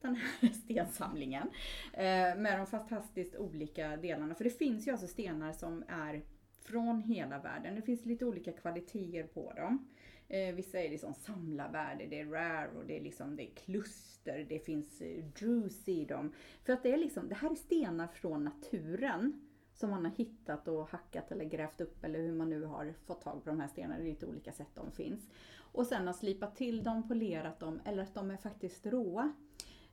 den 0.00 0.16
här 0.16 0.48
stensamlingen 0.64 1.50
eh, 1.92 2.36
med 2.36 2.58
de 2.58 2.66
fantastiskt 2.66 3.36
olika 3.36 3.96
delarna. 3.96 4.34
För 4.34 4.44
det 4.44 4.50
finns 4.50 4.88
ju 4.88 4.90
alltså 4.90 5.06
stenar 5.06 5.52
som 5.52 5.84
är 5.88 6.22
från 6.62 7.02
hela 7.02 7.38
världen. 7.38 7.74
Det 7.74 7.82
finns 7.82 8.06
lite 8.06 8.24
olika 8.24 8.52
kvaliteter 8.52 9.22
på 9.22 9.52
dem. 9.52 9.88
Eh, 10.28 10.54
vissa 10.54 10.80
är 10.80 10.90
liksom 10.90 11.14
samlarvärde, 11.14 12.06
det 12.06 12.20
är 12.20 12.26
rare 12.26 12.68
och 12.76 12.86
det 12.86 12.96
är 12.96 13.02
liksom 13.02 13.36
det 13.36 13.42
är 13.42 13.54
kluster, 13.54 14.46
det 14.48 14.58
finns 14.58 15.00
eh, 15.00 15.24
juice 15.36 15.88
i 15.88 16.04
dem. 16.04 16.32
För 16.64 16.72
att 16.72 16.82
det 16.82 16.92
är 16.92 16.96
liksom, 16.96 17.28
det 17.28 17.34
här 17.34 17.50
är 17.50 17.54
stenar 17.54 18.06
från 18.06 18.44
naturen 18.44 19.49
som 19.80 19.90
man 19.90 20.04
har 20.04 20.12
hittat 20.12 20.68
och 20.68 20.88
hackat 20.88 21.32
eller 21.32 21.44
grävt 21.44 21.80
upp 21.80 22.04
eller 22.04 22.18
hur 22.18 22.32
man 22.32 22.50
nu 22.50 22.64
har 22.64 22.94
fått 23.06 23.22
tag 23.22 23.44
på 23.44 23.50
de 23.50 23.60
här 23.60 23.68
stenarna. 23.68 23.96
Det 23.96 24.02
är 24.02 24.10
lite 24.10 24.26
olika 24.26 24.52
sätt 24.52 24.68
de 24.74 24.90
finns. 24.92 25.28
Och 25.72 25.86
sen 25.86 26.06
har 26.06 26.14
slipat 26.14 26.56
till 26.56 26.82
dem, 26.82 27.08
polerat 27.08 27.60
dem 27.60 27.80
eller 27.84 28.02
att 28.02 28.14
de 28.14 28.30
är 28.30 28.36
faktiskt 28.36 28.86
råa. 28.86 29.32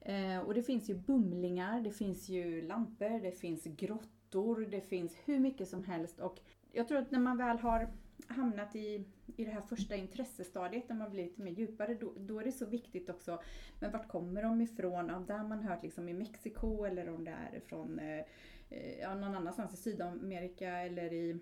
Eh, 0.01 0.39
och 0.39 0.53
det 0.53 0.63
finns 0.63 0.89
ju 0.89 0.95
bumlingar, 0.95 1.81
det 1.81 1.91
finns 1.91 2.29
ju 2.29 2.61
lampor, 2.61 3.21
det 3.21 3.31
finns 3.31 3.63
grottor, 3.63 4.67
det 4.71 4.81
finns 4.81 5.15
hur 5.25 5.39
mycket 5.39 5.67
som 5.67 5.83
helst. 5.83 6.19
Och 6.19 6.39
jag 6.71 6.87
tror 6.87 6.97
att 6.97 7.11
när 7.11 7.19
man 7.19 7.37
väl 7.37 7.59
har 7.59 7.89
hamnat 8.27 8.75
i, 8.75 9.05
i 9.35 9.45
det 9.45 9.51
här 9.51 9.61
första 9.61 9.95
intressestadiet, 9.95 10.89
när 10.89 10.95
man 10.95 11.11
blir 11.11 11.23
lite 11.23 11.41
mer 11.41 11.51
djupare, 11.51 11.93
då, 11.93 12.13
då 12.17 12.39
är 12.39 12.43
det 12.43 12.51
så 12.51 12.65
viktigt 12.65 13.09
också, 13.09 13.39
men 13.79 13.91
vart 13.91 14.07
kommer 14.07 14.43
de 14.43 14.61
ifrån? 14.61 15.07
Ja, 15.07 15.23
där 15.27 15.43
man 15.43 15.63
hört 15.63 15.83
liksom 15.83 16.09
i 16.09 16.13
Mexiko 16.13 16.85
eller 16.85 17.09
om 17.09 17.23
det 17.23 17.31
är 17.31 17.59
från 17.59 17.99
eh, 17.99 18.17
eh, 18.17 18.25
Eh, 18.69 18.99
ja, 18.99 19.15
någon 19.15 19.35
annanstans 19.35 19.73
i 19.73 19.77
Sydamerika 19.77 20.69
eller 20.79 21.13
i 21.13 21.39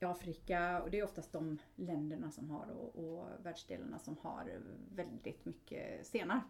Afrika 0.00 0.82
och 0.82 0.90
det 0.90 0.98
är 0.98 1.04
oftast 1.04 1.32
de 1.32 1.58
länderna 1.76 2.30
som 2.30 2.50
har 2.50 2.66
och, 2.70 2.96
och 2.96 3.28
världsdelarna 3.42 3.98
som 3.98 4.16
har 4.20 4.50
väldigt 4.94 5.44
mycket 5.44 6.06
stenar 6.06 6.40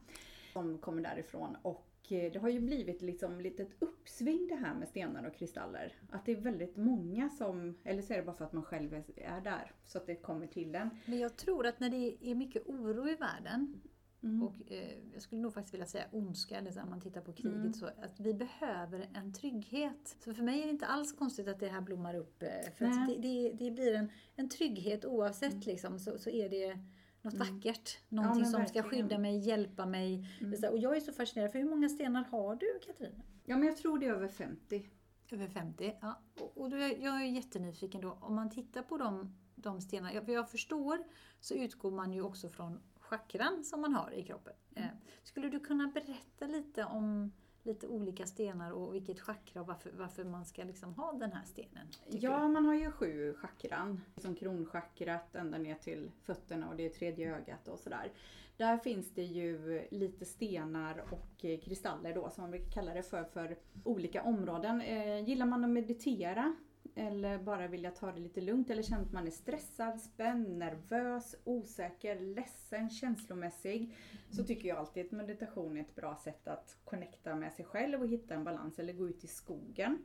som 0.53 0.79
kommer 0.79 1.03
därifrån. 1.03 1.56
Och 1.63 1.86
eh, 2.13 2.32
det 2.32 2.39
har 2.39 2.48
ju 2.48 2.60
blivit 2.60 3.03
liksom 3.03 3.41
lite 3.41 3.63
ett 3.63 3.74
uppsving 3.79 4.46
det 4.48 4.55
här 4.55 4.74
med 4.74 4.89
stenar 4.89 5.24
och 5.27 5.34
kristaller. 5.34 5.93
Att 6.10 6.27
det 6.27 6.32
är 6.32 6.36
väldigt 6.41 6.77
många 6.77 7.31
som, 7.31 7.79
eller 7.84 8.03
så 8.03 8.13
är 8.13 8.17
det 8.17 8.22
bara 8.24 8.36
för 8.36 8.44
att 8.44 8.53
man 8.53 8.63
själv 8.63 8.94
är- 8.94 9.05
är 9.17 9.41
där, 9.41 9.72
så 9.84 9.98
att 9.98 10.06
det 10.06 10.15
kommer 10.17 10.46
till 10.46 10.74
en. 10.74 10.91
Men 11.06 11.19
jag 11.19 11.36
tror 11.36 11.67
att 11.67 11.81
när 11.81 11.91
det 11.91 12.17
är 12.20 12.34
mycket 12.34 12.67
oro 12.67 13.08
i 13.08 13.15
världen 13.15 13.81
Mm. 14.25 14.43
och 14.43 14.73
eh, 14.73 14.99
jag 15.13 15.23
skulle 15.23 15.41
nog 15.43 15.55
faktiskt 15.55 15.75
vilja 15.75 15.87
säga 15.87 16.05
ondska, 16.13 16.55
här, 16.61 16.83
om 16.83 16.91
man 16.91 17.01
tittar 17.01 17.21
på 17.21 17.33
kriget, 17.33 17.55
Mm. 17.57 17.73
så 17.75 17.87
att 17.87 18.21
vi 18.21 18.35
behöver 18.35 19.09
en 19.15 19.33
trygghet. 19.33 20.17
Så 20.25 20.35
för 20.35 20.43
mig 20.43 20.61
är 20.61 20.65
det 20.65 20.71
inte 20.71 20.87
alls 20.87 21.13
konstigt 21.13 21.49
att 21.49 21.61
det 21.61 21.69
här 21.69 21.81
blommar 21.81 22.15
upp. 22.15 22.43
eh, 22.43 22.49
För 22.79 22.85
Nej. 22.87 22.99
att 23.03 23.09
det, 23.09 23.19
det, 23.19 23.53
det 23.65 23.71
blir 23.71 23.95
en, 23.95 24.11
en 24.37 24.49
trygghet 24.49 25.05
oavsett 25.05 25.67
liksom, 25.67 25.99
så, 25.99 26.19
så 26.19 26.31
är 26.31 26.49
det 26.49 26.79
något 27.23 27.35
Mm. 27.35 27.55
vackert. 27.57 27.99
Någonting 28.09 28.43
men 28.43 28.51
som 28.51 28.67
ska 28.67 28.83
verkligen. 28.83 29.05
skydda 29.09 29.19
mig, 29.19 29.39
hjälpa 29.39 29.87
mig. 29.87 30.29
Mm. 30.41 30.73
Och 30.73 30.79
jag 30.79 30.97
är 30.97 31.01
så 31.01 31.13
fascinerad, 31.13 31.53
för 31.53 31.59
hur 31.59 31.69
många 31.71 31.89
stenar 31.89 32.25
har 32.25 32.57
du 32.57 32.79
Katrin? 32.87 33.23
Ja 33.45 33.57
men 33.57 33.67
jag 33.69 33.77
tror 33.77 33.99
det 33.99 34.07
är 34.07 34.13
över 34.15 34.29
50. 34.29 34.89
Över 35.31 35.47
50, 35.49 35.95
ja. 36.01 36.23
Och, 36.41 36.59
och 36.59 36.71
då 36.71 36.77
jag 36.77 37.23
är 37.23 37.27
jättenyfiken 37.27 38.01
då, 38.01 38.19
om 38.21 38.35
man 38.35 38.51
tittar 38.51 38.83
på 38.83 38.99
de, 38.99 39.35
de 39.55 39.81
stenarna, 39.81 40.25
för 40.25 40.33
jag 40.33 40.51
förstår 40.51 40.99
så 41.41 41.55
utgår 41.55 41.91
man 41.91 42.13
ju 42.13 42.23
också 42.23 42.49
från 42.49 42.81
chakran 43.05 43.65
som 43.65 43.81
man 43.81 43.94
har 43.94 44.11
i 44.11 44.23
kroppen. 44.23 44.53
Eh, 44.75 44.84
skulle 45.23 45.49
du 45.49 45.61
kunna 45.61 45.87
berätta 45.87 46.46
lite 46.46 46.84
om 46.84 47.32
lite 47.65 47.89
olika 47.89 48.27
stenar 48.27 48.70
och 48.70 48.94
vilket 48.94 49.20
chakra 49.20 49.61
och 49.61 49.67
varför, 49.67 49.91
varför 49.99 50.25
man 50.25 50.44
ska 50.44 50.65
liksom 50.65 50.94
ha 50.94 51.13
den 51.13 51.32
här 51.32 51.44
stenen? 51.44 51.87
Ja, 52.06 52.39
du? 52.39 52.49
man 52.49 52.67
har 52.67 52.75
ju 52.75 52.91
sju 52.91 53.34
chakran. 53.34 54.01
Som 54.17 54.34
kronchakrat 54.34 55.34
ända 55.34 55.58
ner 55.58 55.75
till 55.75 56.11
fötterna 56.23 56.69
och 56.69 56.77
det 56.77 56.87
är 56.87 56.91
tredje 56.91 57.37
ögat 57.37 57.69
och 57.69 57.79
sådär. 57.79 58.13
Där 58.56 58.79
finns 58.79 59.11
det 59.11 59.23
ju 59.23 59.82
lite 59.91 60.25
stenar 60.25 61.05
och 61.11 61.44
eh, 61.44 61.61
kristaller 61.61 62.15
då 62.15 62.31
som 62.31 62.43
man 62.43 62.51
brukar 62.51 62.70
kalla 62.70 62.94
det 62.94 63.03
för, 63.03 63.25
för 63.25 63.56
olika 63.84 64.23
områden. 64.23 64.81
Eh, 64.81 65.29
gillar 65.29 65.46
man 65.46 65.65
att 65.65 65.70
meditera 65.70 66.56
eller 66.94 67.39
bara 67.39 67.67
vilja 67.69 67.91
ta 67.91 68.13
det 68.13 68.20
lite 68.20 68.41
lugnt 68.41 68.70
eller 68.70 68.82
känner 68.82 69.03
att 69.03 69.13
man 69.13 69.27
är 69.27 69.31
stressad, 69.31 70.01
spänd, 70.01 70.58
nervös, 70.58 71.36
osäker, 71.44 72.20
ledsen, 72.20 72.91
känslomässig 72.91 73.96
så 74.31 74.44
tycker 74.44 74.69
jag 74.69 74.79
alltid 74.79 75.06
att 75.06 75.13
meditation 75.13 75.77
är 75.77 75.81
ett 75.81 75.94
bra 75.94 76.17
sätt 76.17 76.48
att 76.48 76.77
connecta 76.84 77.34
med 77.34 77.53
sig 77.53 77.65
själv 77.65 78.03
och 78.03 78.08
hitta 78.08 78.34
en 78.34 78.44
balans 78.44 78.79
eller 78.79 78.93
gå 78.93 79.08
ut 79.08 79.24
i 79.24 79.27
skogen. 79.27 79.98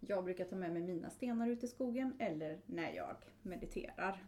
Jag 0.00 0.24
brukar 0.24 0.44
ta 0.44 0.56
med 0.56 0.72
mig 0.72 0.82
mina 0.82 1.10
stenar 1.10 1.48
ut 1.48 1.64
i 1.64 1.68
skogen 1.68 2.14
eller 2.18 2.60
när 2.66 2.92
jag 2.92 3.16
mediterar. 3.42 4.24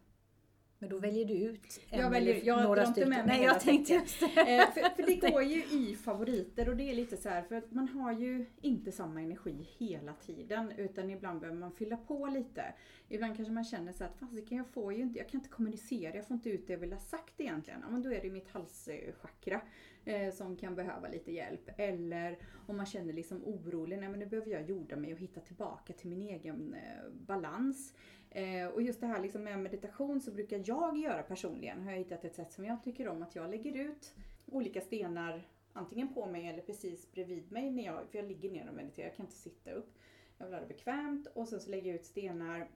Men 0.79 0.89
då 0.89 0.99
väljer 0.99 1.25
du 1.25 1.35
ut 1.35 1.81
en 1.91 2.01
Jag 2.01 2.11
väljer- 2.11 2.41
jag 2.45 2.63
några 2.63 2.81
inte 2.81 2.93
stycken. 2.93 3.11
med 3.11 3.27
mig 3.27 3.37
Nej, 3.37 3.47
jag 3.47 3.61
tänkte 3.61 3.93
just 3.95 4.21
det. 4.21 4.27
Eh, 4.57 4.71
för, 4.71 4.81
för 4.97 5.03
det 5.07 5.31
går 5.31 5.43
ju 5.43 5.63
i 5.65 5.97
favoriter 6.05 6.69
och 6.69 6.77
det 6.77 6.91
är 6.91 6.95
lite 6.95 7.17
så 7.17 7.29
här 7.29 7.43
för 7.43 7.55
att 7.55 7.73
man 7.73 7.89
har 7.89 8.13
ju 8.13 8.47
inte 8.61 8.93
samma 8.93 9.23
energi 9.23 9.67
hela 9.79 10.13
tiden 10.13 10.73
utan 10.77 11.11
ibland 11.11 11.41
behöver 11.41 11.59
man 11.61 11.73
fylla 11.73 11.97
på 11.97 12.27
lite. 12.27 12.65
Ibland 13.09 13.37
kanske 13.37 13.53
man 13.53 13.65
känner 13.65 13.93
så 13.93 14.05
att 14.05 14.17
fasiken 14.17 14.59
jag 14.59 14.67
får 14.67 14.93
ju 14.93 15.03
inte, 15.03 15.19
jag 15.19 15.29
kan 15.29 15.41
inte 15.41 15.51
kommunicera, 15.51 16.17
jag 16.17 16.27
får 16.27 16.35
inte 16.35 16.51
ut 16.51 16.67
det 16.67 16.73
jag 16.73 16.81
vill 16.81 16.93
ha 16.93 17.01
sagt 17.01 17.41
egentligen. 17.41 17.81
Ja 17.83 17.89
men 17.91 18.03
då 18.03 18.13
är 18.13 18.21
det 18.23 18.31
mitt 18.31 18.49
halschakra 18.49 19.61
eh, 20.05 20.33
som 20.35 20.57
kan 20.57 20.75
behöva 20.75 21.09
lite 21.09 21.33
hjälp. 21.33 21.71
Eller 21.77 22.39
om 22.67 22.77
man 22.77 22.87
känner 22.87 23.13
liksom 23.13 23.45
orolig, 23.45 23.99
nej 23.99 24.09
men 24.09 24.19
nu 24.19 24.27
behöver 24.27 24.51
jag 24.51 24.63
jorda 24.69 24.97
mig 24.97 25.13
och 25.13 25.19
hitta 25.19 25.41
tillbaka 25.41 25.93
till 25.93 26.09
min 26.09 26.23
egen 26.23 26.75
eh, 26.75 27.11
balans. 27.27 27.95
Eh, 28.37 28.69
och 28.69 28.83
just 28.83 29.01
det 29.01 29.07
här 29.07 29.23
liksom 29.23 29.43
med 29.43 29.59
meditation 29.59 30.21
så 30.21 30.31
brukar 30.31 30.63
jag 30.65 30.99
göra 30.99 31.23
personligen, 31.23 31.83
har 31.83 31.91
jag 31.91 31.99
hittat 31.99 32.25
ett 32.25 32.35
sätt 32.35 32.53
som 32.53 32.65
jag 32.65 32.83
tycker 32.83 33.09
om, 33.09 33.23
att 33.23 33.35
jag 33.35 33.51
lägger 33.51 33.75
ut 33.75 34.15
olika 34.47 34.81
stenar 34.81 35.49
antingen 35.73 36.15
på 36.15 36.27
mig 36.27 36.49
eller 36.49 36.63
precis 36.63 37.13
bredvid 37.13 37.53
mig 37.53 37.71
när 37.71 37.85
jag, 37.85 38.09
för 38.09 38.19
jag 38.19 38.29
ligger 38.29 38.51
ner 38.51 38.69
och 38.69 38.75
mediterar, 38.75 39.07
jag 39.07 39.17
kan 39.17 39.27
inte 39.27 39.37
sitta 39.37 39.73
upp. 39.73 39.99
Jag 40.39 40.47
vill 40.47 40.55
ha 40.55 40.61
det 40.61 40.67
bekvämt 40.67 41.27
och 41.27 41.49
sen 41.49 41.61
så 41.61 41.71
lägger 41.71 41.87
jag 41.87 41.95
ut 41.95 42.05
stenar 42.05 42.69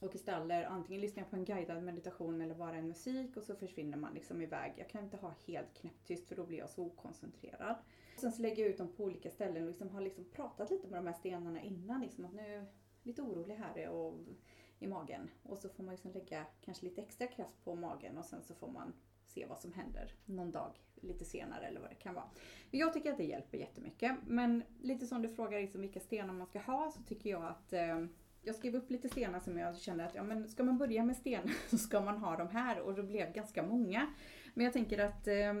och 0.00 0.12
kristaller, 0.12 0.64
antingen 0.64 1.00
lyssnar 1.00 1.22
jag 1.22 1.30
på 1.30 1.36
en 1.36 1.44
guidad 1.44 1.82
meditation 1.82 2.40
eller 2.40 2.54
bara 2.54 2.76
en 2.76 2.88
musik 2.88 3.36
och 3.36 3.42
så 3.42 3.54
försvinner 3.54 3.96
man 3.96 4.14
liksom 4.14 4.42
iväg. 4.42 4.72
Jag 4.76 4.88
kan 4.88 5.04
inte 5.04 5.16
ha 5.16 5.34
helt 5.46 5.74
knäpptyst 5.74 6.28
för 6.28 6.36
då 6.36 6.46
blir 6.46 6.58
jag 6.58 6.70
så 6.70 6.84
okoncentrerad. 6.84 7.76
Sen 8.16 8.32
så 8.32 8.42
lägger 8.42 8.62
jag 8.62 8.70
ut 8.70 8.78
dem 8.78 8.92
på 8.96 9.04
olika 9.04 9.30
ställen 9.30 9.62
och 9.62 9.68
liksom 9.68 9.88
har 9.88 10.00
liksom 10.00 10.24
pratat 10.24 10.70
lite 10.70 10.88
med 10.88 10.98
de 10.98 11.06
här 11.06 11.14
stenarna 11.14 11.62
innan. 11.62 12.00
Liksom 12.00 12.24
att 12.24 12.34
nu 12.34 12.42
är 12.42 12.56
jag 12.56 12.66
lite 13.02 13.22
orolig 13.22 13.54
här 13.54 13.88
och 13.88 14.14
i 14.78 14.86
magen. 14.86 15.30
Och 15.42 15.58
så 15.58 15.68
får 15.68 15.82
man 15.82 15.94
liksom 15.94 16.12
lägga 16.12 16.46
kanske 16.60 16.84
lite 16.84 17.02
extra 17.02 17.26
kraft 17.26 17.64
på 17.64 17.74
magen 17.74 18.18
och 18.18 18.24
sen 18.24 18.42
så 18.42 18.54
får 18.54 18.68
man 18.68 18.92
se 19.26 19.46
vad 19.46 19.58
som 19.58 19.72
händer 19.72 20.14
någon 20.24 20.50
dag 20.50 20.72
lite 21.00 21.24
senare 21.24 21.66
eller 21.66 21.80
vad 21.80 21.90
det 21.90 21.94
kan 21.94 22.14
vara. 22.14 22.30
Jag 22.70 22.92
tycker 22.92 23.10
att 23.10 23.16
det 23.16 23.24
hjälper 23.24 23.58
jättemycket. 23.58 24.16
Men 24.26 24.62
lite 24.80 25.06
som 25.06 25.22
du 25.22 25.28
frågar 25.28 25.60
liksom 25.60 25.80
vilka 25.80 26.00
stenar 26.00 26.34
man 26.34 26.46
ska 26.46 26.58
ha 26.58 26.90
så 26.90 27.02
tycker 27.02 27.30
jag 27.30 27.44
att 27.44 27.72
eh, 27.72 28.04
jag 28.42 28.54
skrev 28.54 28.76
upp 28.76 28.90
lite 28.90 29.08
stenar 29.08 29.40
som 29.40 29.58
jag 29.58 29.78
känner 29.78 30.06
att 30.06 30.14
ja, 30.14 30.22
men 30.22 30.48
ska 30.48 30.62
man 30.62 30.78
börja 30.78 31.04
med 31.04 31.16
stenar 31.16 31.52
så 31.68 31.78
ska 31.78 32.00
man 32.00 32.18
ha 32.18 32.36
de 32.36 32.48
här 32.48 32.80
och 32.80 32.94
det 32.94 33.02
blev 33.02 33.32
ganska 33.32 33.62
många. 33.62 34.06
Men 34.54 34.64
jag 34.64 34.72
tänker 34.72 34.98
att 34.98 35.28
eh, 35.28 35.54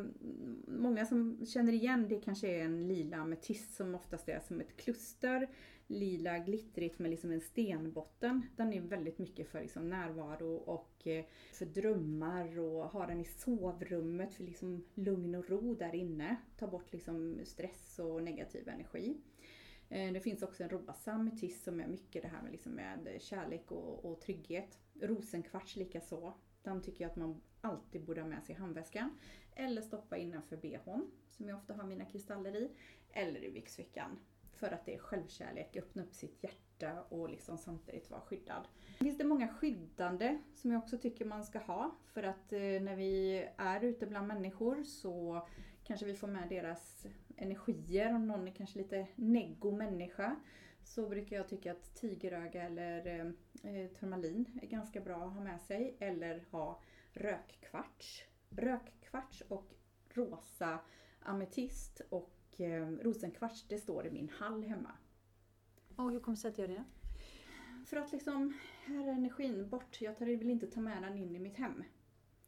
många 0.66 1.06
som 1.06 1.46
känner 1.46 1.72
igen 1.72 2.08
det 2.08 2.20
kanske 2.20 2.48
är 2.48 2.64
en 2.64 2.88
lila 2.88 3.16
ametist 3.16 3.74
som 3.74 3.94
oftast 3.94 4.28
är 4.28 4.40
som 4.40 4.60
ett 4.60 4.76
kluster. 4.76 5.48
Lila 5.88 6.38
glittrigt 6.38 6.98
med 6.98 7.10
liksom 7.10 7.30
en 7.32 7.40
stenbotten. 7.40 8.46
Den 8.56 8.72
är 8.72 8.80
väldigt 8.80 9.18
mycket 9.18 9.48
för 9.48 9.60
liksom 9.60 9.88
närvaro 9.88 10.54
och 10.56 11.06
eh, 11.06 11.24
för 11.52 11.66
drömmar 11.66 12.58
och 12.58 12.84
ha 12.90 13.06
den 13.06 13.20
i 13.20 13.24
sovrummet 13.24 14.34
för 14.34 14.44
liksom 14.44 14.84
lugn 14.94 15.34
och 15.34 15.50
ro 15.50 15.74
där 15.74 15.94
inne. 15.94 16.36
Ta 16.58 16.66
bort 16.66 16.92
liksom 16.92 17.40
stress 17.44 17.98
och 17.98 18.22
negativ 18.22 18.68
energi. 18.68 19.16
Eh, 19.88 20.12
det 20.12 20.20
finns 20.20 20.42
också 20.42 20.62
en 20.62 20.70
rosa 20.70 21.12
ametist 21.12 21.64
som 21.64 21.80
är 21.80 21.86
mycket 21.86 22.22
det 22.22 22.28
här 22.28 22.42
med, 22.42 22.52
liksom 22.52 22.72
med 22.72 23.16
kärlek 23.20 23.70
och, 23.72 24.04
och 24.04 24.20
trygghet. 24.20 24.78
Rosenkvarts 25.00 25.76
likaså. 25.76 26.34
Den 26.62 26.82
tycker 26.82 27.04
jag 27.04 27.10
att 27.10 27.16
man 27.16 27.40
alltid 27.60 28.04
borde 28.04 28.20
ha 28.20 28.28
med 28.28 28.44
sig 28.44 28.54
i 28.54 28.58
handväskan. 28.58 29.18
Eller 29.54 29.82
stoppa 29.82 30.16
innanför 30.16 30.56
bhn, 30.56 31.10
som 31.26 31.48
jag 31.48 31.58
ofta 31.58 31.74
har 31.74 31.84
mina 31.84 32.04
kristaller 32.04 32.56
i. 32.56 32.70
Eller 33.12 33.44
i 33.44 33.50
byxfickan. 33.50 34.18
För 34.56 34.70
att 34.70 34.84
det 34.84 34.94
är 34.94 34.98
självkärlek, 34.98 35.76
öppna 35.76 36.02
upp 36.02 36.14
sitt 36.14 36.42
hjärta 36.42 37.02
och 37.08 37.28
liksom 37.28 37.58
samtidigt 37.58 38.10
vara 38.10 38.20
skyddad. 38.20 38.68
Finns 38.98 39.18
det 39.18 39.24
många 39.24 39.48
skyddande 39.48 40.38
som 40.54 40.70
jag 40.70 40.82
också 40.82 40.98
tycker 40.98 41.24
man 41.24 41.44
ska 41.44 41.58
ha. 41.58 41.96
För 42.06 42.22
att 42.22 42.52
eh, 42.52 42.60
när 42.60 42.96
vi 42.96 43.48
är 43.56 43.84
ute 43.84 44.06
bland 44.06 44.26
människor 44.26 44.82
så 44.84 45.46
kanske 45.84 46.06
vi 46.06 46.14
får 46.14 46.28
med 46.28 46.48
deras 46.48 47.06
energier. 47.36 48.14
Om 48.14 48.26
någon 48.26 48.48
är 48.48 48.52
kanske 48.52 48.78
lite 48.78 49.06
neggo 49.14 49.70
människa 49.70 50.36
så 50.84 51.08
brukar 51.08 51.36
jag 51.36 51.48
tycka 51.48 51.72
att 51.72 51.94
tigeröga 51.94 52.62
eller 52.62 53.06
eh, 53.06 53.26
eh 53.72 53.90
turmalin 53.90 54.60
är 54.62 54.66
ganska 54.66 55.00
bra 55.00 55.16
att 55.16 55.34
ha 55.34 55.40
med 55.40 55.60
sig. 55.60 55.96
Eller 56.00 56.44
ha 56.50 56.80
rökkvarts. 57.12 58.24
Rökkvarts 58.48 59.40
och 59.48 59.74
rosa 60.08 60.78
ametist 61.20 62.00
och 62.10 62.35
eh, 62.60 62.86
rosenkvarts, 62.88 63.64
det 63.68 63.78
står 63.78 64.06
i 64.06 64.10
min 64.10 64.28
hall 64.38 64.62
hemma. 64.64 64.90
Och 65.96 66.10
hur 66.12 66.20
kommer 66.20 66.36
det 66.36 66.40
sig 66.40 66.48
att 66.48 66.56
du 66.56 66.62
gör 66.62 66.68
det? 66.68 66.84
För 67.86 67.96
att 67.96 68.12
liksom, 68.12 68.54
här 68.84 69.08
är 69.08 69.12
energin 69.12 69.68
bort. 69.68 70.00
Jag 70.00 70.14
vill 70.20 70.50
inte 70.50 70.66
ta 70.66 70.80
med 70.80 71.02
den 71.02 71.16
in 71.18 71.36
i 71.36 71.38
mitt 71.38 71.56
hem. 71.56 71.84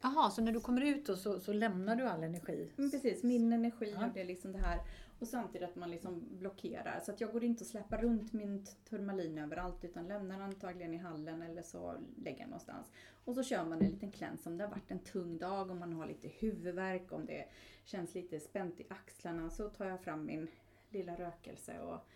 Jaha, 0.02 0.30
så 0.30 0.42
när 0.42 0.52
du 0.52 0.60
kommer 0.60 0.82
ut 0.84 1.06
då 1.06 1.16
så, 1.16 1.40
så 1.40 1.52
lämnar 1.52 1.96
du 1.96 2.04
all 2.04 2.22
energi? 2.22 2.72
Men 2.76 2.90
precis, 2.90 3.22
min 3.22 3.52
energi 3.52 3.92
Ja. 3.96 4.06
och 4.06 4.12
det 4.14 4.20
är 4.20 4.24
liksom 4.24 4.52
det 4.52 4.58
här. 4.58 4.80
Och 5.18 5.28
samtidigt 5.28 5.68
att 5.68 5.76
man 5.76 5.90
liksom 5.90 6.24
blockerar. 6.30 7.00
Så 7.00 7.12
att 7.12 7.20
jag 7.20 7.32
går 7.32 7.44
inte 7.44 7.64
och 7.64 7.68
släpar 7.68 7.98
runt 7.98 8.32
min 8.32 8.66
turmalin 8.88 9.38
överallt 9.38 9.84
utan 9.84 10.08
lämnar 10.08 10.40
antagligen 10.40 10.94
i 10.94 10.96
hallen 10.96 11.42
eller 11.42 11.62
så 11.62 11.94
lägger 12.16 12.40
jag 12.40 12.48
någonstans. 12.48 12.90
Och 13.24 13.34
så 13.34 13.42
kör 13.42 13.64
man 13.64 13.82
en 13.82 13.90
liten 13.90 14.10
kläns 14.10 14.46
om 14.46 14.58
det 14.58 14.64
har 14.64 14.70
varit 14.70 14.90
en 14.90 14.98
tung 14.98 15.38
dag, 15.38 15.70
om 15.70 15.78
man 15.78 15.92
har 15.92 16.06
lite 16.06 16.28
huvudvärk, 16.28 17.12
om 17.12 17.26
det 17.26 17.48
känns 17.84 18.14
lite 18.14 18.40
spänt 18.40 18.80
i 18.80 18.86
axlarna 18.88 19.50
så 19.50 19.68
tar 19.68 19.84
jag 19.84 20.00
fram 20.00 20.26
min 20.26 20.48
lilla 20.90 21.16
rökelse 21.16 21.80
och 21.80 22.08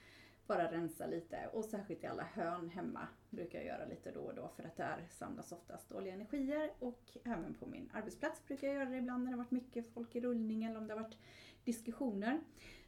bara 0.47 0.73
rensa 0.73 1.07
lite. 1.07 1.49
Och 1.53 1.65
särskilt 1.65 2.05
i 2.05 2.07
alla 2.07 2.23
hörn 2.23 2.69
hemma 2.69 3.09
brukar 3.31 3.59
jag 3.59 3.67
göra 3.67 3.85
lite 3.85 4.11
då 4.11 4.21
och 4.21 4.35
då 4.35 4.49
för 4.57 4.63
att 4.63 4.77
där 4.77 5.07
samlas 5.11 5.53
oftast 5.53 5.89
dåliga 5.89 6.15
energier. 6.15 6.71
Och 6.79 7.03
även 7.25 7.55
på 7.55 7.67
min 7.67 7.91
arbetsplats 7.93 8.47
brukar 8.47 8.67
jag 8.67 8.77
göra 8.77 8.89
det 8.89 8.97
ibland 8.97 9.25
när 9.25 9.31
det 9.31 9.37
har 9.37 9.45
varit 9.45 9.51
mycket 9.51 9.95
folk 9.95 10.17
i 10.17 10.21
rullning 10.21 10.65
eller 10.65 10.79
om 10.79 10.87
det 10.87 10.95
har 10.95 11.03
varit 11.03 11.19
diskussioner. 11.65 12.41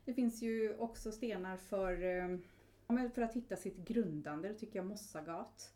Det 0.04 0.14
finns 0.14 0.42
ju 0.42 0.76
också 0.76 1.12
stenar 1.12 1.56
för, 1.56 2.02
eh, 2.02 3.08
för 3.14 3.22
att 3.22 3.34
hitta 3.34 3.56
sitt 3.56 3.76
grundande. 3.76 4.48
Det 4.48 4.54
tycker 4.54 4.78
jag 4.78 4.86
mossagat. 4.86 5.74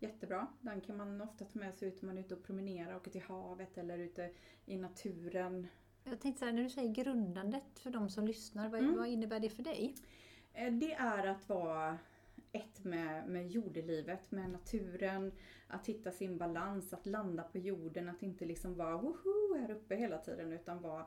Jättebra. 0.00 0.46
Den 0.60 0.80
kan 0.80 0.96
man 0.96 1.20
ofta 1.20 1.44
ta 1.44 1.58
med 1.58 1.74
sig 1.74 1.88
ut 1.88 2.02
om 2.02 2.06
man 2.08 2.18
är 2.18 2.20
ute 2.22 2.34
och 2.34 2.42
promenerar, 2.42 2.96
åker 2.96 3.10
till 3.10 3.22
havet 3.22 3.78
eller 3.78 3.98
ute 3.98 4.30
i 4.66 4.76
naturen. 4.76 5.66
Jag 6.04 6.20
tänkte 6.20 6.38
så 6.38 6.44
här, 6.44 6.52
när 6.52 6.62
du 6.62 6.70
säger 6.70 6.94
grundandet 6.94 7.78
för 7.78 7.90
de 7.90 8.08
som 8.10 8.26
lyssnar, 8.26 8.68
vad, 8.68 8.80
Mm. 8.80 8.96
vad 8.96 9.08
innebär 9.08 9.40
det 9.40 9.50
för 9.50 9.62
dig? 9.62 9.94
Eh, 10.52 10.72
Det 10.72 10.92
är 10.94 11.26
att 11.26 11.48
vara 11.48 11.98
ett 12.52 12.84
med, 12.84 13.28
med 13.28 13.48
jordelivet, 13.48 14.30
med 14.30 14.50
naturen, 14.50 15.32
att 15.68 15.86
hitta 15.86 16.12
sin 16.12 16.38
balans, 16.38 16.92
att 16.92 17.06
landa 17.06 17.42
på 17.42 17.58
jorden, 17.58 18.08
att 18.08 18.22
inte 18.22 18.44
liksom 18.44 18.74
vara 18.74 18.96
woho 18.96 19.54
här 19.58 19.70
uppe 19.70 19.96
hela 19.96 20.18
tiden 20.18 20.52
utan 20.52 20.82
vara 20.82 21.06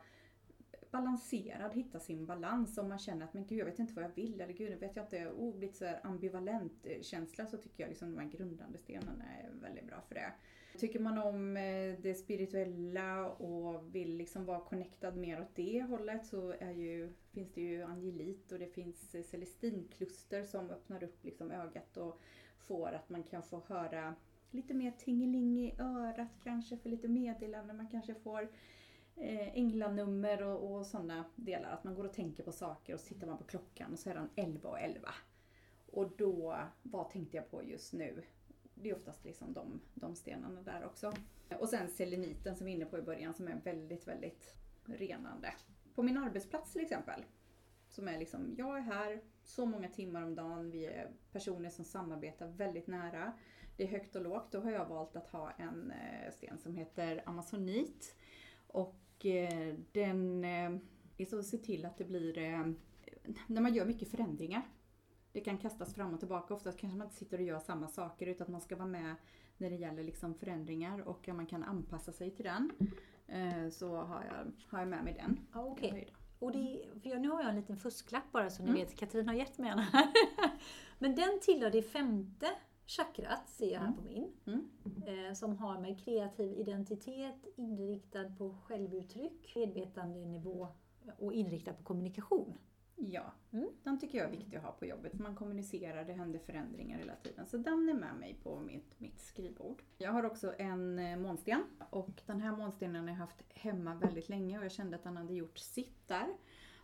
balanserad, 0.91 1.73
hitta 1.73 1.99
sin 1.99 2.25
balans. 2.25 2.77
Om 2.77 2.89
man 2.89 2.99
känner 2.99 3.25
att 3.25 3.33
men 3.33 3.45
gud 3.45 3.59
jag 3.59 3.65
vet 3.65 3.79
inte 3.79 3.93
vad 3.93 4.03
jag 4.03 4.15
vill 4.15 4.41
eller 4.41 4.53
gud 4.53 4.69
nu 4.69 4.75
vet 4.75 4.95
jag 4.95 5.05
inte, 5.05 5.27
oh, 5.27 5.55
blir 5.55 5.71
så 5.71 5.85
här 5.85 5.99
ambivalent 6.03 6.87
känsla 7.01 7.45
så 7.47 7.57
tycker 7.57 7.83
jag 7.83 7.89
liksom 7.89 8.15
de 8.15 8.21
här 8.21 8.29
grundande 8.29 8.77
stenarna 8.77 9.23
är 9.25 9.49
väldigt 9.61 9.87
bra 9.87 10.01
för 10.07 10.15
det. 10.15 10.33
Tycker 10.77 10.99
man 10.99 11.17
om 11.17 11.57
eh, 11.57 11.99
det 12.01 12.13
spirituella 12.17 13.29
och 13.29 13.95
vill 13.95 14.17
liksom 14.17 14.45
vara 14.45 14.59
connectad 14.59 15.17
mer 15.17 15.41
åt 15.41 15.55
det 15.55 15.81
hållet 15.81 16.25
så 16.25 16.51
är 16.59 16.71
ju, 16.71 17.13
finns 17.31 17.53
det 17.53 17.61
ju 17.61 17.83
angelit 17.83 18.51
och 18.51 18.59
det 18.59 18.67
finns 18.67 19.15
eh, 19.15 19.23
celestinkluster 19.23 20.43
som 20.43 20.69
öppnar 20.69 21.03
upp 21.03 21.25
liksom 21.25 21.51
ögat 21.51 21.97
och 21.97 22.21
får 22.57 22.91
att 22.91 23.09
man 23.09 23.23
kan 23.23 23.43
få 23.43 23.61
höra 23.67 24.15
lite 24.51 24.73
mer 24.73 24.91
tingeling 24.91 25.59
i 25.59 25.75
örat 25.79 26.39
kanske 26.43 26.77
för 26.77 26.89
lite 26.89 27.07
meddelanden. 27.07 27.77
Man 27.77 27.87
kanske 27.87 28.15
får 28.15 28.49
eh, 29.19 29.57
änglanummer 29.57 30.43
och, 30.43 30.71
och 30.71 30.85
sådana 30.85 31.25
delar. 31.35 31.71
Att 31.71 31.83
man 31.83 31.95
går 31.95 32.03
och 32.03 32.13
tänker 32.13 32.43
på 32.43 32.51
saker 32.51 32.93
och 32.93 32.99
så 32.99 33.07
tittar 33.07 33.27
man 33.27 33.37
på 33.37 33.43
klockan 33.43 33.93
och 33.93 33.99
så 33.99 34.09
är 34.09 34.13
den 34.13 34.29
11 34.35 34.69
och 34.69 34.79
11. 34.79 35.09
Och 35.91 36.11
då, 36.17 36.57
vad 36.81 37.09
tänkte 37.09 37.37
jag 37.37 37.51
på 37.51 37.63
just 37.63 37.93
nu? 37.93 38.23
Det 38.75 38.89
är 38.89 38.95
oftast 38.95 39.25
liksom 39.25 39.53
de, 39.53 39.81
de 39.93 40.15
stenarna 40.15 40.61
där 40.61 40.85
också. 40.85 41.13
Och 41.59 41.69
sen 41.69 41.89
seleniten 41.89 42.55
som 42.55 42.65
vi 42.65 42.71
var 42.71 42.75
inne 42.75 42.85
på 42.85 42.97
i 42.97 43.01
början 43.01 43.33
som 43.33 43.47
är 43.47 43.61
väldigt, 43.63 44.07
väldigt 44.07 44.55
renande. 44.85 45.53
På 45.95 46.03
min 46.03 46.17
arbetsplats 46.17 46.73
till 46.73 46.81
exempel. 46.81 47.25
Som 47.89 48.07
är 48.07 48.19
liksom, 48.19 48.55
jag 48.57 48.77
är 48.77 48.81
här 48.81 49.21
så 49.43 49.65
många 49.65 49.89
timmar 49.89 50.23
om 50.23 50.35
dagen. 50.35 50.71
Vi 50.71 50.85
är 50.85 51.11
personer 51.31 51.69
som 51.69 51.85
samarbetar 51.85 52.47
väldigt 52.47 52.87
nära. 52.87 53.33
Det 53.77 53.83
är 53.83 53.87
högt 53.87 54.15
och 54.15 54.21
lågt. 54.21 54.51
Då 54.51 54.59
har 54.59 54.71
jag 54.71 54.85
valt 54.85 55.15
att 55.15 55.27
ha 55.27 55.51
en 55.51 55.91
eh, 55.91 56.31
sten 56.31 56.57
som 56.57 56.75
heter 56.75 57.23
amazonit. 57.25 58.15
Och 58.67 58.95
den 59.91 60.43
eh, 60.43 60.71
är 61.17 61.25
så 61.25 61.39
att 61.39 61.45
se 61.45 61.57
till 61.57 61.85
att 61.85 61.97
det 61.97 62.05
blir, 62.05 62.37
eh, 62.37 62.65
när 63.47 63.61
man 63.61 63.73
gör 63.73 63.85
mycket 63.85 64.07
förändringar. 64.11 64.61
Det 65.31 65.39
kan 65.41 65.57
kastas 65.57 65.95
fram 65.95 66.13
och 66.13 66.19
tillbaka. 66.19 66.53
Oftast 66.53 66.79
kanske 66.79 66.97
man 66.97 67.07
inte 67.07 67.17
sitter 67.17 67.37
och 67.37 67.43
gör 67.43 67.59
samma 67.59 67.87
saker 67.87 68.27
utan 68.27 68.45
att 68.45 68.51
man 68.51 68.61
ska 68.61 68.75
vara 68.75 68.87
med 68.87 69.15
när 69.57 69.69
det 69.69 69.75
gäller 69.75 70.03
liksom 70.03 70.35
förändringar 70.35 70.99
och 71.07 71.27
att 71.27 71.35
man 71.35 71.45
kan 71.45 71.63
anpassa 71.63 72.11
sig 72.11 72.31
till 72.31 72.45
den. 72.45 72.71
Eh, 73.27 73.69
så 73.69 73.95
har 73.95 74.23
jag, 74.23 74.51
har 74.69 74.79
jag 74.79 74.87
med 74.87 75.03
mig 75.03 75.13
den. 75.13 75.39
Okej. 75.53 75.91
Höjd. 75.91 76.11
Och 76.39 76.51
det, 76.51 76.85
för 77.03 77.09
jag, 77.09 77.21
nu 77.21 77.29
har 77.29 77.41
jag 77.41 77.49
en 77.49 77.55
liten 77.55 77.77
fusklapp 77.77 78.31
bara 78.31 78.49
så 78.49 78.63
ni 78.63 78.69
Mm. 78.69 78.81
vet, 78.81 78.95
Katrin 78.95 79.27
har 79.27 79.35
gett 79.35 79.57
mig 79.57 79.69
en 79.69 79.79
här. 79.79 80.07
Men 80.99 81.15
den 81.15 81.39
tillhör 81.41 81.71
det 81.71 81.81
femte 81.81 82.47
chakrat, 82.89 83.49
ser 83.49 83.71
jag 83.73 83.79
här 83.79 83.87
Mm. 83.87 83.97
på 83.97 84.03
min, 84.03 84.31
Mm. 84.45 85.27
eh, 85.27 85.33
som 85.33 85.57
har 85.57 85.79
med 85.79 85.99
kreativ 85.99 86.53
identitet, 86.59 87.45
inriktad 87.55 88.29
på 88.37 88.55
självuttryck, 88.63 89.55
medvetandenivå 89.55 90.67
och 91.17 91.33
inriktad 91.33 91.73
på 91.73 91.83
kommunikation. 91.83 92.57
Ja, 92.95 93.31
Mm. 93.51 93.69
den 93.83 93.99
tycker 93.99 94.17
jag 94.17 94.27
är 94.27 94.31
viktig 94.31 94.57
att 94.57 94.63
ha 94.63 94.71
på 94.71 94.85
jobbet. 94.85 95.13
Man 95.19 95.35
kommunicerar, 95.35 96.05
det 96.05 96.13
händer 96.13 96.39
förändringar 96.39 96.97
hela 96.97 97.15
tiden. 97.15 97.45
Så 97.45 97.57
den 97.57 97.89
är 97.89 97.93
med 97.93 98.15
mig 98.15 98.39
på 98.43 98.59
mitt, 98.59 98.99
mitt 98.99 99.19
skrivbord. 99.19 99.83
Jag 99.97 100.11
har 100.11 100.23
också 100.25 100.53
en 100.57 100.99
eh, 100.99 101.17
månsten. 101.17 101.63
Och 101.89 102.21
den 102.25 102.41
här 102.41 102.57
månstenen 102.57 103.01
har 103.01 103.09
jag 103.09 103.15
haft 103.15 103.43
hemma 103.49 103.95
väldigt 103.95 104.29
länge 104.29 104.57
och 104.59 104.65
jag 104.65 104.71
kände 104.71 104.95
att 104.95 105.03
den 105.03 105.17
hade 105.17 105.33
gjort 105.33 105.57
sitt 105.57 106.07
där. 106.07 106.27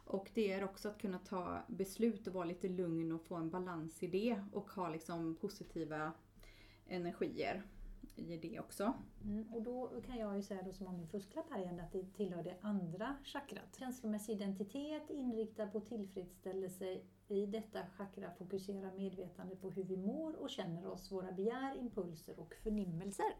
Och 0.05 0.31
det 0.33 0.53
är 0.53 0.63
också 0.63 0.89
att 0.89 1.01
kunna 1.01 1.19
ta 1.19 1.61
beslut 1.67 2.27
och 2.27 2.33
vara 2.33 2.45
lite 2.45 2.69
lugn 2.69 3.11
och 3.11 3.21
få 3.21 3.35
en 3.35 3.49
balans 3.49 4.03
i 4.03 4.07
det. 4.07 4.39
Och 4.51 4.71
ha 4.71 4.89
liksom 4.89 5.35
positiva 5.35 6.11
energier 6.87 7.63
i 8.15 8.37
det 8.37 8.59
också. 8.59 8.93
Mm, 9.23 9.53
och 9.53 9.61
då 9.61 10.01
kan 10.05 10.17
jag 10.17 10.35
ju 10.35 10.41
säga 10.41 10.61
då 10.61 10.73
som 10.73 10.87
har 10.87 10.93
min 10.93 11.07
fusklapp 11.07 11.45
här 11.49 11.59
igen 11.59 11.79
att 11.79 11.91
det 11.91 12.13
tillhör 12.13 12.43
det 12.43 12.55
andra 12.61 13.15
chakrat. 13.23 13.75
Känslomässig 13.79 14.33
identitet 14.33 15.09
inriktad 15.09 15.67
på 15.67 15.79
tillfredsställelse. 15.79 17.01
I 17.27 17.45
detta 17.45 17.79
chakra 17.97 18.31
fokuserar 18.37 18.91
medvetandet 18.91 19.61
på 19.61 19.71
hur 19.71 19.83
vi 19.83 19.97
mår 19.97 20.35
och 20.35 20.49
känner 20.49 20.87
oss, 20.87 21.11
våra 21.11 21.31
begär, 21.31 21.77
impulser 21.79 22.39
och 22.39 22.53
förnimmelser. 22.63 23.35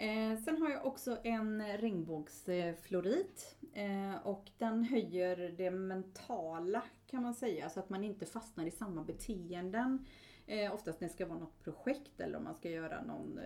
Eh, 0.00 0.38
sen 0.38 0.62
har 0.62 0.70
jag 0.70 0.86
också 0.86 1.18
en 1.24 1.78
regnbågsflorit 1.78 3.56
eh, 3.72 4.26
och 4.26 4.50
den 4.58 4.84
höjer 4.84 5.54
det 5.56 5.70
mentala 5.70 6.82
kan 7.06 7.22
man 7.22 7.34
säga 7.34 7.70
så 7.70 7.80
att 7.80 7.90
man 7.90 8.04
inte 8.04 8.26
fastnar 8.26 8.66
i 8.66 8.70
samma 8.70 9.04
beteenden. 9.04 10.06
Eh, 10.46 10.74
oftast 10.74 11.00
när 11.00 11.08
det 11.08 11.14
ska 11.14 11.26
vara 11.26 11.38
något 11.38 11.64
projekt 11.64 12.20
eller 12.20 12.38
om 12.38 12.44
man 12.44 12.54
ska 12.54 12.70
göra 12.70 13.02
någon 13.02 13.38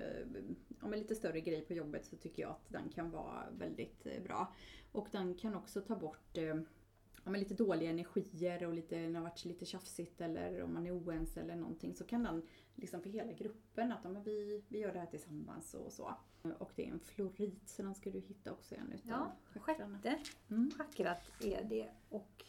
eh, 0.82 0.90
lite 0.90 1.14
större 1.14 1.40
grej 1.40 1.60
på 1.60 1.74
jobbet 1.74 2.06
så 2.06 2.16
tycker 2.16 2.42
jag 2.42 2.50
att 2.50 2.68
den 2.68 2.88
kan 2.88 3.10
vara 3.10 3.44
väldigt 3.58 4.06
eh, 4.06 4.22
bra. 4.22 4.54
Och 4.92 5.08
den 5.12 5.34
kan 5.34 5.54
också 5.54 5.80
ta 5.80 5.96
bort 5.96 6.38
eh, 6.38 6.44
ja, 7.24 7.30
men 7.30 7.40
lite 7.40 7.54
dåliga 7.54 7.90
energier 7.90 8.66
och 8.66 8.74
lite, 8.74 8.96
när 8.96 9.08
det 9.08 9.18
har 9.18 9.22
varit 9.22 9.44
lite 9.44 9.64
tjafsigt 9.64 10.20
eller 10.20 10.62
om 10.62 10.74
man 10.74 10.86
är 10.86 10.98
oense 10.98 11.40
eller 11.40 11.56
någonting 11.56 11.94
så 11.94 12.04
kan 12.04 12.22
den 12.22 12.42
liksom 12.74 13.02
för 13.02 13.10
hela 13.10 13.32
gruppen 13.32 13.92
att 13.92 14.00
ja, 14.04 14.10
men 14.10 14.22
vi, 14.22 14.62
vi 14.68 14.78
gör 14.78 14.92
det 14.92 14.98
här 14.98 15.06
tillsammans 15.06 15.74
och 15.74 15.92
så. 15.92 16.14
Och 16.52 16.72
det 16.76 16.88
är 16.88 16.92
en 16.92 17.00
florit 17.00 17.68
så 17.68 17.82
den 17.82 17.94
ska 17.94 18.10
du 18.10 18.20
hitta 18.20 18.52
också 18.52 18.74
en 18.74 18.92
utav 18.92 19.30
Ja, 19.54 19.60
chakrarna. 19.60 19.98
Sjätte 20.02 20.18
Mm. 20.50 20.70
chakrat 20.70 21.30
är 21.40 21.64
det 21.64 21.90
och, 22.08 22.44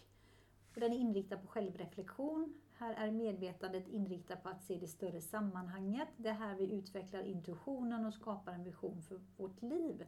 den 0.73 0.91
är 0.91 0.97
inriktad 0.97 1.37
på 1.37 1.47
självreflektion. 1.47 2.53
Här 2.77 2.93
är 2.93 3.11
medvetandet 3.11 3.87
inriktat 3.87 4.43
på 4.43 4.49
att 4.49 4.63
se 4.63 4.77
det 4.77 4.87
större 4.87 5.21
sammanhanget. 5.21 6.07
Det 6.17 6.29
är 6.29 6.33
här 6.33 6.55
vi 6.55 6.71
utvecklar 6.73 7.23
intuitionen 7.23 8.05
och 8.05 8.13
skapar 8.13 8.53
en 8.53 8.63
vision 8.63 9.01
för 9.01 9.21
vårt 9.37 9.61
liv. 9.61 10.05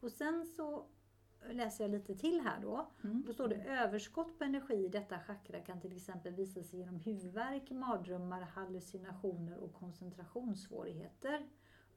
Och 0.00 0.12
sen 0.12 0.46
så 0.46 0.86
läser 1.50 1.84
jag 1.84 1.90
lite 1.90 2.14
till 2.14 2.40
här 2.40 2.60
då. 2.60 2.90
Mm. 3.04 3.22
Då 3.26 3.32
står 3.32 3.48
det 3.48 3.64
överskott 3.64 4.38
på 4.38 4.44
energi 4.44 4.74
i 4.74 4.88
detta 4.88 5.20
chakra 5.20 5.60
kan 5.60 5.80
till 5.80 5.96
exempel 5.96 6.34
visa 6.34 6.62
sig 6.62 6.78
genom 6.78 7.00
huvudvärk, 7.00 7.70
mardrömmar, 7.70 8.40
hallucinationer 8.40 9.58
och 9.58 9.72
koncentrationssvårigheter. 9.74 11.46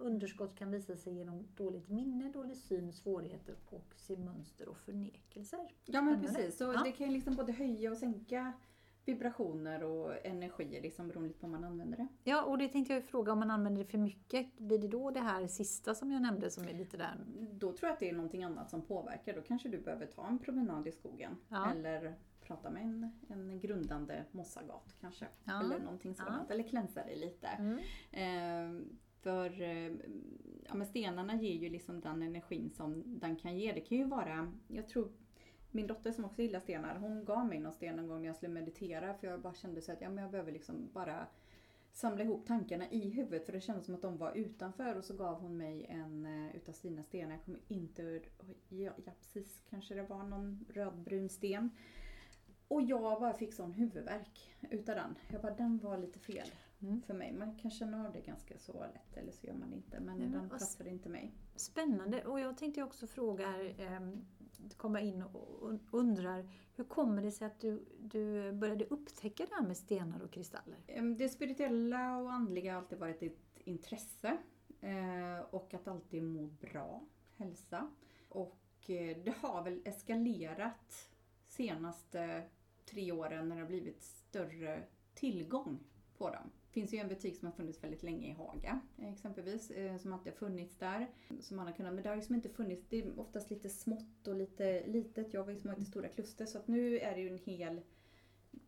Underskott 0.02 0.56
kan 0.56 0.72
visa 0.72 0.96
sig 0.96 1.14
genom 1.14 1.48
dåligt 1.56 1.90
minne, 1.90 2.30
dålig 2.30 2.58
syn, 2.58 2.94
svårigheter 2.94 3.56
och 3.70 3.94
se 3.96 4.18
mönster 4.18 4.70
och 4.70 4.78
förnekelser. 4.78 5.60
Ja 5.86 6.02
men 6.02 6.22
precis, 6.22 6.58
så 6.58 6.64
Ja. 6.64 6.84
det 6.84 6.92
kan 6.92 7.08
ju 7.08 7.14
liksom 7.14 7.36
både 7.36 7.52
höja 7.52 7.92
och 7.92 7.98
sänka 7.98 8.54
vibrationer 9.06 9.84
och 9.84 10.26
energier 10.26 10.82
liksom 10.82 11.08
beroende 11.08 11.34
på 11.34 11.46
hur 11.46 11.52
man 11.52 11.64
använder 11.64 11.98
det. 11.98 12.08
Ja, 12.24 12.44
och 12.44 12.58
det 12.58 12.68
tänkte 12.68 12.94
jag 12.94 13.04
fråga 13.04 13.32
om 13.32 13.40
man 13.40 13.52
använder 13.52 13.84
det 13.84 13.90
för 13.90 13.98
mycket. 13.98 14.58
Blir 14.58 14.80
det 14.80 14.88
då 14.88 15.12
det 15.12 15.20
här 15.20 15.48
sista 15.48 15.96
som 15.96 16.12
jag 16.12 16.22
nämnde 16.22 16.50
som 16.50 16.64
är 16.68 16.74
lite 16.74 16.98
där? 16.98 17.16
Då 17.52 17.72
tror 17.72 17.88
jag 17.88 17.94
att 17.94 18.00
det 18.00 18.10
är 18.10 18.14
någonting 18.14 18.44
annat 18.44 18.70
som 18.70 18.82
påverkar. 18.82 19.36
Då 19.36 19.42
kanske 19.42 19.70
du 19.70 19.78
behöver 19.78 20.06
ta 20.06 20.28
en 20.28 20.40
promenad 20.40 20.88
i 20.88 20.92
skogen. 20.92 21.38
Ja. 21.48 21.72
Eller 21.72 22.16
prata 22.42 22.70
med 22.70 22.84
en, 22.84 23.12
en 23.28 23.60
grundande 23.60 24.26
mossagat 24.32 24.96
kanske. 25.02 25.28
Ja. 25.44 25.60
Eller 25.64 25.80
någonting 25.80 26.16
sådant. 26.16 26.52
Eller 26.52 26.64
klänsa 26.64 27.04
dig 27.04 27.16
lite. 27.20 27.48
Mm. 27.48 27.78
Eh, 28.12 28.82
för 29.22 29.62
eh, 29.62 29.92
ja, 30.68 30.74
men 30.74 30.88
stenarna 30.88 31.36
ger 31.36 31.54
ju 31.56 31.70
liksom 31.70 32.02
den 32.02 32.22
energin 32.22 32.70
som 32.70 33.04
den 33.20 33.36
kan 33.36 33.58
ge. 33.58 33.74
Det 33.74 33.82
kan 33.82 33.98
ju 33.98 34.04
vara, 34.04 34.54
jag 34.68 34.88
tror 34.88 35.12
min 35.72 35.88
dotter 35.88 36.12
som 36.12 36.26
också 36.26 36.42
gillar 36.42 36.60
stenar, 36.60 36.96
hon 36.96 37.26
gav 37.26 37.46
mig 37.46 37.60
någon 37.60 37.74
sten 37.74 38.00
en 38.00 38.08
gång 38.08 38.22
när 38.22 38.28
jag 38.28 38.36
skulle 38.36 38.54
meditera 38.54 39.14
för 39.14 39.28
jag 39.28 39.42
bara 39.42 39.54
kände 39.54 39.82
så 39.82 39.92
att 39.92 40.02
ja, 40.02 40.10
men 40.10 40.24
jag 40.24 40.32
behöver 40.32 40.52
liksom 40.52 40.90
bara 40.94 41.28
samla 41.94 42.24
ihop 42.24 42.46
tankarna 42.46 42.92
i 42.92 43.10
huvudet 43.10 43.46
för 43.46 43.54
det 43.54 43.62
kändes 43.62 43.86
som 43.86 43.96
att 43.96 44.02
de 44.02 44.18
var 44.18 44.38
utanför 44.38 44.96
och 44.96 45.06
så 45.06 45.16
gav 45.18 45.40
hon 45.42 45.58
mig 45.58 45.86
en 45.90 46.26
uh, 46.26 46.56
utav 46.56 46.74
sina 46.74 47.04
stenar. 47.04 47.32
Jag 47.32 47.46
kommer 47.46 47.60
inte 47.68 48.02
ur- 48.02 48.30
ja, 48.70 48.92
ja 49.06 49.12
precis, 49.20 49.64
kanske 49.70 49.94
det 49.94 50.04
var 50.04 50.24
någon 50.24 50.66
rödbrun 50.70 51.30
sten. 51.30 51.70
Och 52.68 52.82
jag 52.82 53.20
bara 53.22 53.34
fick 53.34 53.54
sån 53.54 53.74
huvudvärk 53.74 54.56
utav 54.70 54.96
den. 54.96 55.16
Jag 55.32 55.42
bara, 55.42 55.56
den 55.56 55.80
var 55.80 55.98
lite 55.98 56.20
fel 56.20 56.48
Mm. 56.82 57.02
för 57.02 57.14
mig. 57.14 57.34
Man 57.34 57.56
kan 57.56 57.72
känna 57.72 58.08
av 58.08 58.14
det 58.14 58.22
ganska 58.22 58.58
så 58.58 58.74
lätt 58.74 59.18
eller 59.18 59.32
så 59.32 59.48
gör 59.48 59.54
man 59.54 59.70
det 59.70 59.76
inte. 59.76 60.00
Men 60.00 60.18
men 60.18 60.32
den 60.32 60.42
vad 60.42 60.50
passade 60.60 60.90
inte 60.90 61.10
mig. 61.10 61.32
Spännande. 61.56 62.26
Och 62.26 62.40
jag 62.40 62.58
tänkte 62.58 62.84
också 62.84 63.08
fråga 63.08 63.48
här, 63.48 63.76
ehm, 63.80 64.26
komma 64.78 65.02
in 65.02 65.22
och 65.22 65.80
undrar, 65.92 66.50
hur 66.76 66.84
kommer 66.84 67.22
det 67.22 67.32
sig 67.32 67.48
att 67.48 67.60
du, 67.60 67.86
du 68.00 68.52
började 68.52 68.86
upptäcka 68.86 69.46
det 69.50 69.56
här 69.56 69.64
med 69.68 69.78
stenar 69.78 70.20
och 70.22 70.32
kristaller? 70.32 70.78
Em, 70.88 71.18
Det 71.18 71.30
spirituella 71.30 72.18
och 72.18 72.32
andliga 72.34 72.74
har 72.74 72.82
alltid 72.82 73.00
varit 73.00 73.24
ett 73.24 73.60
intresse. 73.66 74.38
eh, 74.82 75.40
Och 75.50 75.74
att 75.74 75.88
alltid 75.88 76.24
må 76.24 76.46
bra, 76.48 77.04
hälsa. 77.36 77.92
Och 78.30 78.60
eh, 78.90 79.18
det 79.24 79.34
har 79.42 79.64
väl 79.64 79.82
eskalerat 79.86 81.10
senaste 81.48 82.44
tre 82.86 83.12
åren 83.12 83.50
när 83.50 83.56
det 83.56 83.62
har 83.62 83.68
blivit 83.68 84.02
större 84.02 84.84
tillgång 85.14 85.80
på 86.18 86.30
dem. 86.30 86.52
Finns 86.72 86.94
ju 86.94 86.98
en 86.98 87.08
butik 87.08 87.38
som 87.38 87.46
har 87.46 87.54
funnits 87.54 87.84
väldigt 87.84 88.04
länge 88.04 88.28
i 88.28 88.32
Haga 88.32 88.80
eh, 88.98 89.14
exempelvis, 89.14 89.72
eh, 89.72 89.98
som 89.98 90.14
alltid 90.14 90.34
har 90.34 90.38
funnits 90.38 90.78
där. 90.78 91.08
Som 91.40 91.58
man 91.58 91.66
har 91.68 91.74
kunnat, 91.74 91.94
men 91.94 92.04
det 92.04 92.10
har 92.10 92.16
liksom 92.16 92.36
inte 92.36 92.50
funnits, 92.50 92.86
det 92.90 92.98
är 92.98 93.20
oftast 93.20 93.50
lite 93.50 93.70
smått 93.70 94.28
och 94.28 94.36
lite 94.36 94.88
litet. 94.88 95.34
Jag 95.34 95.52
ju 95.52 95.58
små 95.60 95.74
till 95.74 95.86
stora 95.86 96.08
kluster 96.08 96.46
så 96.46 96.58
att 96.58 96.68
nu 96.68 97.00
är 97.00 97.16
det 97.16 97.22
ju 97.22 97.30
en 97.30 97.38
hel 97.38 97.82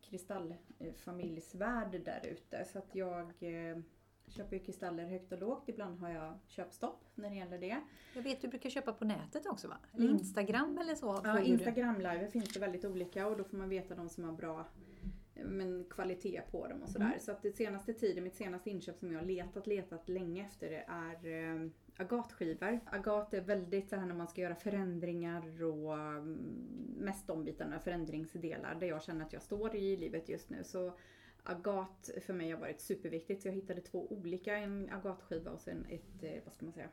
kristallfamiljsvärld 0.00 2.00
där 2.04 2.26
ute. 2.26 2.64
Så 2.64 2.78
att 2.78 2.94
jag 2.94 3.20
eh, 3.40 3.76
köper 4.28 4.56
ju 4.56 4.62
kristaller 4.62 5.04
högt 5.04 5.32
och 5.32 5.38
lågt. 5.38 5.68
Ibland 5.68 5.98
har 5.98 6.10
jag 6.10 6.38
köpstopp 6.48 7.04
när 7.14 7.30
det 7.30 7.36
gäller 7.36 7.58
det. 7.58 7.80
Jag 8.14 8.22
vet 8.22 8.42
du 8.42 8.48
brukar 8.48 8.70
köpa 8.70 8.92
på 8.92 9.04
nätet 9.04 9.46
också 9.46 9.68
va? 9.68 9.76
Eller 9.92 10.04
Mm. 10.04 10.16
Instagram 10.18 10.78
eller 10.78 10.94
så? 10.94 11.06
Ja, 11.06 11.20
följer 11.34 11.58
du? 11.58 11.64
Instagram-live 11.64 12.30
finns 12.30 12.52
det 12.52 12.60
väldigt 12.60 12.84
olika 12.84 13.26
och 13.26 13.36
då 13.36 13.44
får 13.44 13.56
man 13.56 13.68
veta 13.68 13.94
de 13.94 14.08
som 14.08 14.24
har 14.24 14.32
bra 14.32 14.66
men, 15.44 15.84
kvalitet 15.90 16.42
på 16.50 16.66
dem 16.66 16.82
och 16.82 16.88
sådär. 16.88 17.06
Mm. 17.06 17.20
Så 17.20 17.32
att 17.32 17.42
det 17.42 17.52
senaste 17.52 17.92
tiden, 17.92 18.24
mitt 18.24 18.34
senaste 18.34 18.70
inköp 18.70 18.98
som 18.98 19.12
jag 19.12 19.18
har 19.18 19.26
letat, 19.26 19.66
letat 19.66 20.08
länge 20.08 20.44
efter 20.44 20.70
det 20.70 20.84
är 20.88 21.26
eh, 21.26 21.70
agatskivor. 21.96 22.80
Agat 22.86 23.34
är 23.34 23.40
väldigt 23.40 23.88
så 23.88 23.96
här 23.96 24.06
när 24.06 24.14
man 24.14 24.28
ska 24.28 24.40
göra 24.40 24.54
förändringar 24.54 25.62
och 25.62 25.98
mm, 25.98 26.34
mest 26.98 27.26
de 27.26 27.44
bitarna, 27.44 27.80
förändringsdelar 27.80 28.74
där 28.80 28.86
jag 28.86 29.02
känner 29.02 29.24
att 29.24 29.32
jag 29.32 29.42
står 29.42 29.76
i 29.76 29.96
livet 29.96 30.28
just 30.28 30.50
nu. 30.50 30.64
Så 30.64 30.98
agat 31.42 32.10
för 32.20 32.32
mig 32.32 32.50
har 32.50 32.60
varit 32.60 32.80
superviktigt. 32.80 33.42
Så 33.42 33.48
jag 33.48 33.52
hittade 33.52 33.80
två 33.80 34.12
olika, 34.12 34.56
en 34.56 34.90
agatskiva 34.90 35.50
och 35.50 35.60
sen 35.60 35.86
ett, 35.88 36.22
eh, 36.22 36.42
vad 36.44 36.54
ska 36.54 36.64
man 36.64 36.72
säga, 36.72 36.88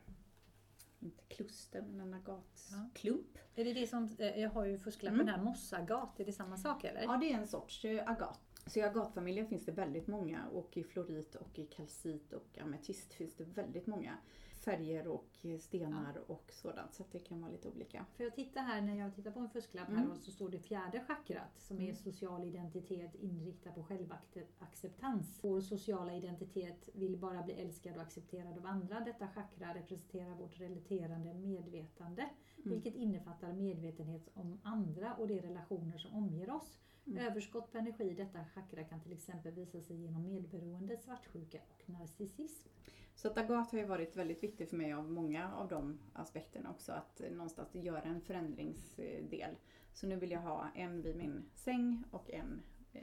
inte 1.02 1.24
kluster 1.28 1.82
men 1.82 2.00
en 2.02 2.14
agatklump. 2.14 3.38
Är 3.56 3.66
det 3.66 3.74
det 3.74 3.88
som, 3.88 4.10
eh, 4.20 4.40
jag 4.40 4.50
har 4.50 4.66
ju 4.66 4.78
fusklappen 4.78 5.20
Mm. 5.22 5.28
här, 5.34 5.44
mossagat, 5.44 6.20
är 6.20 6.26
det 6.26 6.34
samma 6.34 6.58
sak 6.58 6.84
eller? 6.84 7.02
Ja, 7.02 7.18
det 7.18 7.32
är 7.34 7.38
en 7.38 7.48
sorts 7.48 7.86
eh, 7.86 8.10
agat. 8.12 8.40
Så 8.68 8.80
i 8.80 8.82
agatfamiljen 8.82 9.48
finns 9.48 9.66
det 9.66 9.72
väldigt 9.72 10.08
många 10.08 10.48
och 10.48 10.78
i 10.78 10.84
florit 10.84 11.36
och 11.36 11.60
i 11.60 11.66
kalcit 11.66 12.34
och 12.34 12.58
ametist 12.62 13.14
finns 13.14 13.36
det 13.36 13.44
väldigt 13.44 13.88
många 13.88 14.18
färger 14.62 15.08
och 15.08 15.46
stenar 15.60 16.22
och 16.28 16.50
sådant. 16.54 16.94
Så 16.94 17.04
det 17.12 17.20
kan 17.20 17.42
vara 17.42 17.52
lite 17.52 17.68
olika. 17.70 18.06
För 18.18 18.24
jag 18.24 18.36
tittar 18.36 18.62
här, 18.62 18.82
när 18.82 18.96
jag 18.96 19.16
tittar 19.16 19.32
på 19.32 19.40
en 19.40 19.50
fusklapp 19.50 19.88
här 19.88 19.98
Mm. 19.98 20.12
och 20.12 20.18
så 20.18 20.32
står 20.32 20.50
det 20.50 20.60
fjärde 20.60 21.00
chakrat 21.08 21.60
som 21.60 21.78
är 21.78 21.84
Mm. 21.84 21.96
social 21.96 22.44
identitet 22.44 23.16
inriktad 23.16 23.72
på 23.72 23.84
självacceptans. 23.84 25.40
Vår 25.44 25.62
sociala 25.62 26.14
identitet 26.16 26.90
vill 26.94 27.18
bara 27.18 27.42
bli 27.44 27.54
älskad 27.54 27.96
och 27.96 28.02
accepterad 28.02 28.58
av 28.58 28.66
andra. 28.66 29.00
Detta 29.00 29.28
chakra 29.28 29.74
representerar 29.74 30.36
vårt 30.36 30.60
relaterande 30.60 31.34
medvetande, 31.34 32.22
Mm. 32.22 32.70
vilket 32.74 32.96
innefattar 32.96 33.54
medvetenhet 33.54 34.30
om 34.34 34.60
andra 34.64 35.16
och 35.16 35.28
de 35.28 35.40
relationer 35.42 35.98
som 35.98 36.14
omger 36.16 36.50
oss. 36.50 36.80
Mm. 37.08 37.26
Överskott 37.26 37.72
på 37.72 37.78
energi 37.78 38.04
i 38.04 38.14
detta 38.14 38.46
chakra 38.46 38.84
kan 38.84 39.02
till 39.02 39.14
exempel 39.14 39.54
visa 39.54 39.82
sig 39.82 39.96
genom 39.96 40.28
medberoende, 40.28 40.98
svartsjuka 40.98 41.58
och 41.70 41.90
narcissism. 41.90 42.70
Så 43.16 43.28
att 43.28 43.38
agat 43.38 43.72
har 43.72 43.80
ju 43.80 43.86
varit 43.86 44.16
väldigt 44.16 44.44
viktigt 44.44 44.70
för 44.70 44.78
mig 44.78 44.94
av 44.94 45.12
många 45.12 45.54
av 45.56 45.68
de 45.68 46.00
aspekterna 46.14 46.70
också. 46.70 46.92
Att 46.92 47.22
någonstans 47.32 47.76
göra 47.76 48.02
en 48.02 48.22
förändringsdel. 48.22 49.56
Så 49.94 50.08
nu 50.08 50.16
vill 50.16 50.32
jag 50.32 50.42
ha 50.42 50.68
en 50.76 51.02
vid 51.02 51.16
min 51.16 51.44
säng 51.54 52.04
och 52.12 52.32
en 52.32 52.62
eh, 52.94 53.02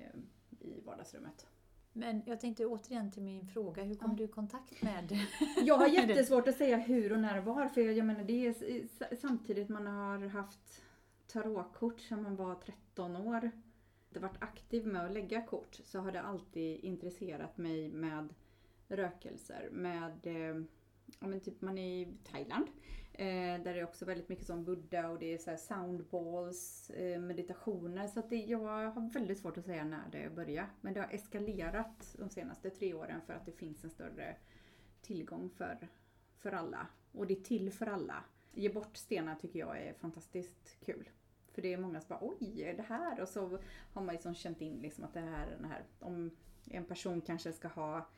i 0.60 0.80
vardagsrummet. 0.80 1.46
Men 1.92 2.22
jag 2.26 2.40
tänkte 2.40 2.66
återigen 2.66 3.10
till 3.10 3.22
min 3.22 3.46
fråga, 3.46 3.82
hur 3.82 3.94
kom 3.94 4.10
Ja. 4.10 4.16
du 4.16 4.24
i 4.24 4.28
kontakt 4.28 4.82
med 4.82 5.18
Jag 5.64 5.74
har 5.78 5.88
jättesvårt 5.98 6.48
att 6.48 6.56
säga 6.56 6.76
hur 6.76 7.12
och 7.12 7.18
när 7.18 7.38
och 7.38 7.44
var 7.44 7.68
för 7.68 7.80
jag, 7.80 8.06
menar 8.06 8.24
det 8.24 8.46
är 8.46 9.16
samtidigt 9.16 9.68
man 9.68 9.86
har 9.86 10.28
haft 10.28 10.82
tarotkort 11.26 12.00
sedan 12.00 12.22
man 12.22 12.36
var 12.36 12.54
13 12.54 13.16
år. 13.16 13.50
Det 14.10 14.20
varit 14.20 14.42
aktiv 14.42 14.86
med 14.86 15.04
att 15.06 15.12
lägga 15.12 15.42
kort 15.42 15.80
så 15.84 15.98
har 15.98 16.12
det 16.12 16.20
alltid 16.20 16.84
intresserat 16.84 17.58
mig 17.58 17.88
med 17.88 18.34
rökelser. 18.88 19.68
Med, 19.72 20.26
eh, 20.26 20.62
ja 21.20 21.26
men 21.26 21.40
typ 21.40 21.60
man 21.60 21.78
är 21.78 22.02
i 22.02 22.08
Thailand. 22.24 22.66
Eh, 23.12 23.62
där 23.62 23.74
det 23.74 23.80
är 23.80 23.84
också 23.84 24.04
väldigt 24.04 24.28
mycket 24.28 24.46
som 24.46 24.64
buddha 24.64 25.08
och 25.08 25.18
det 25.18 25.34
är 25.34 25.38
så 25.38 25.50
här 25.50 25.56
soundballs, 25.56 26.90
eh, 26.90 27.20
meditationer. 27.20 28.06
Så 28.06 28.20
att 28.20 28.30
det, 28.30 28.36
jag 28.36 28.58
har 28.90 29.12
väldigt 29.12 29.38
svårt 29.38 29.58
att 29.58 29.64
säga 29.64 29.84
när 29.84 30.08
det 30.12 30.34
började. 30.34 30.68
Men 30.80 30.94
det 30.94 31.00
har 31.00 31.08
eskalerat 31.08 32.16
de 32.18 32.30
senaste 32.30 32.70
tre 32.70 32.94
åren 32.94 33.20
för 33.26 33.32
att 33.32 33.46
det 33.46 33.52
finns 33.52 33.84
en 33.84 33.90
större 33.90 34.36
tillgång 35.02 35.50
för, 35.50 35.88
för 36.38 36.52
alla. 36.52 36.86
Och 37.12 37.26
det 37.26 37.34
är 37.34 37.42
till 37.42 37.72
för 37.72 37.86
alla. 37.86 38.24
Ge 38.52 38.68
bort 38.68 38.96
stenar 38.96 39.34
tycker 39.34 39.58
jag 39.58 39.78
är 39.78 39.92
fantastiskt 39.92 40.76
kul. 40.80 41.08
För 41.58 41.62
det 41.62 41.72
är 41.72 41.78
många 41.78 42.00
som 42.00 42.08
bara 42.08 42.18
oj, 42.22 42.62
är 42.62 42.74
det 42.74 42.82
här? 42.82 43.20
Och 43.20 43.28
så 43.28 43.58
har 43.92 44.02
man 44.02 44.14
liksom 44.14 44.34
känt 44.34 44.60
in 44.60 44.80
liksom 44.80 45.04
att 45.04 45.14
det 45.14 45.20
här 45.20 45.46
är 45.46 45.50
den 45.50 45.64
här. 45.64 45.82
Om 46.00 46.30
en 46.70 46.84
person 46.84 47.20
kanske 47.20 47.52
ska 47.52 47.68
ha 47.68 48.08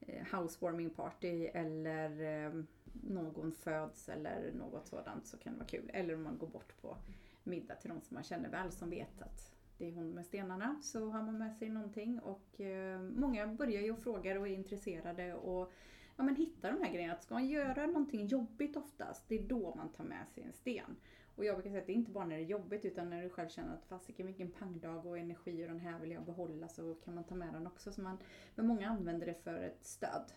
eh, 0.00 0.26
housewarming 0.32 0.90
party 0.90 1.46
eller 1.46 2.20
eh, 2.46 2.62
någon 2.92 3.52
föds 3.52 4.08
eller 4.08 4.52
något 4.52 4.86
sådant 4.86 5.26
så 5.26 5.36
kan 5.36 5.52
det 5.52 5.58
vara 5.58 5.68
kul. 5.68 5.90
Eller 5.92 6.14
om 6.14 6.22
man 6.22 6.38
går 6.38 6.46
bort 6.46 6.80
på 6.82 6.96
middag 7.42 7.74
till 7.74 7.90
någon 7.90 8.02
som 8.02 8.14
man 8.14 8.24
känner 8.24 8.48
väl 8.48 8.72
som 8.72 8.90
vet 8.90 9.22
att 9.22 9.54
det 9.78 9.88
är 9.88 9.92
hon 9.92 10.10
med 10.10 10.26
stenarna 10.26 10.80
så 10.82 11.10
har 11.10 11.22
man 11.22 11.38
med 11.38 11.52
sig 11.54 11.68
någonting 11.68 12.20
och 12.20 12.60
eh, 12.60 13.00
många 13.00 13.46
börjar 13.46 13.82
ju 13.82 13.92
och 13.92 14.02
frågar 14.02 14.36
och 14.36 14.48
är 14.48 14.54
intresserade 14.54 15.34
och 15.34 15.72
ja, 16.16 16.22
men 16.22 16.36
hittar 16.36 16.72
de 16.72 16.82
här 16.82 16.92
grejerna. 16.92 17.14
Att 17.14 17.22
ska 17.22 17.34
man 17.34 17.46
göra 17.46 17.86
någonting 17.86 18.26
jobbigt 18.26 18.76
oftast, 18.76 19.28
det 19.28 19.38
är 19.38 19.48
då 19.48 19.74
man 19.74 19.88
tar 19.88 20.04
med 20.04 20.28
sig 20.28 20.42
en 20.42 20.52
sten. 20.52 20.96
Och 21.36 21.44
jag 21.44 21.56
brukar 21.56 21.70
säga 21.70 21.80
att 21.80 21.86
det 21.86 21.92
är 21.92 21.94
inte 21.94 22.10
bara 22.10 22.26
när 22.26 22.36
det 22.36 22.42
är 22.42 22.46
jobbigt 22.46 22.84
utan 22.84 23.10
när 23.10 23.22
du 23.22 23.28
själv 23.28 23.48
känner 23.48 23.74
att 23.74 23.84
fasiken 23.84 24.26
vilken 24.26 24.50
pangdag 24.50 25.06
och 25.06 25.18
energi 25.18 25.64
och 25.64 25.68
den 25.68 25.80
här 25.80 25.98
vill 25.98 26.10
jag 26.10 26.24
behålla 26.24 26.68
så 26.68 26.94
kan 26.94 27.14
man 27.14 27.24
ta 27.24 27.34
med 27.34 27.54
den 27.54 27.66
också. 27.66 27.92
Så 27.92 28.02
man, 28.02 28.18
men 28.54 28.66
många 28.66 28.88
använder 28.88 29.26
det 29.26 29.34
för 29.34 29.62
ett 29.62 29.84
stöd. 29.84 30.32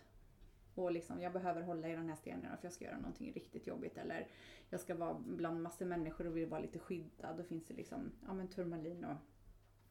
Och 0.75 0.91
liksom, 0.91 1.21
jag 1.21 1.33
behöver 1.33 1.61
hålla 1.61 1.89
i 1.89 1.95
den 1.95 2.09
här 2.09 2.15
stenen 2.15 2.57
för 2.57 2.65
jag 2.65 2.73
ska 2.73 2.85
göra 2.85 2.97
någonting 2.97 3.31
riktigt 3.33 3.67
jobbigt. 3.67 3.97
Eller 3.97 4.27
jag 4.69 4.79
ska 4.79 4.95
vara 4.95 5.13
bland 5.19 5.61
massor 5.61 5.85
människor 5.85 6.27
och 6.27 6.37
vill 6.37 6.49
vara 6.49 6.61
lite 6.61 6.79
skyddad. 6.79 7.37
Då 7.37 7.43
finns 7.43 7.65
det 7.65 7.73
liksom, 7.73 8.11
ja 8.25 8.33
men 8.33 8.47
turmalin 8.47 9.05
och 9.05 9.17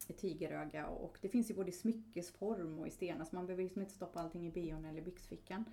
ett 0.08 0.18
tigeröga 0.18 0.86
och 0.86 1.18
det 1.20 1.28
finns 1.28 1.50
ju 1.50 1.54
både 1.54 1.68
i 1.68 1.72
smyckesform 1.72 2.78
och 2.78 2.86
i 2.86 2.90
stenar 2.90 3.24
så 3.24 3.34
man 3.36 3.46
behöver 3.46 3.62
liksom 3.62 3.82
inte 3.82 3.94
stoppa 3.94 4.20
allting 4.20 4.46
i 4.46 4.50
bion 4.50 4.84
eller 4.84 5.02
byxfickan. 5.02 5.64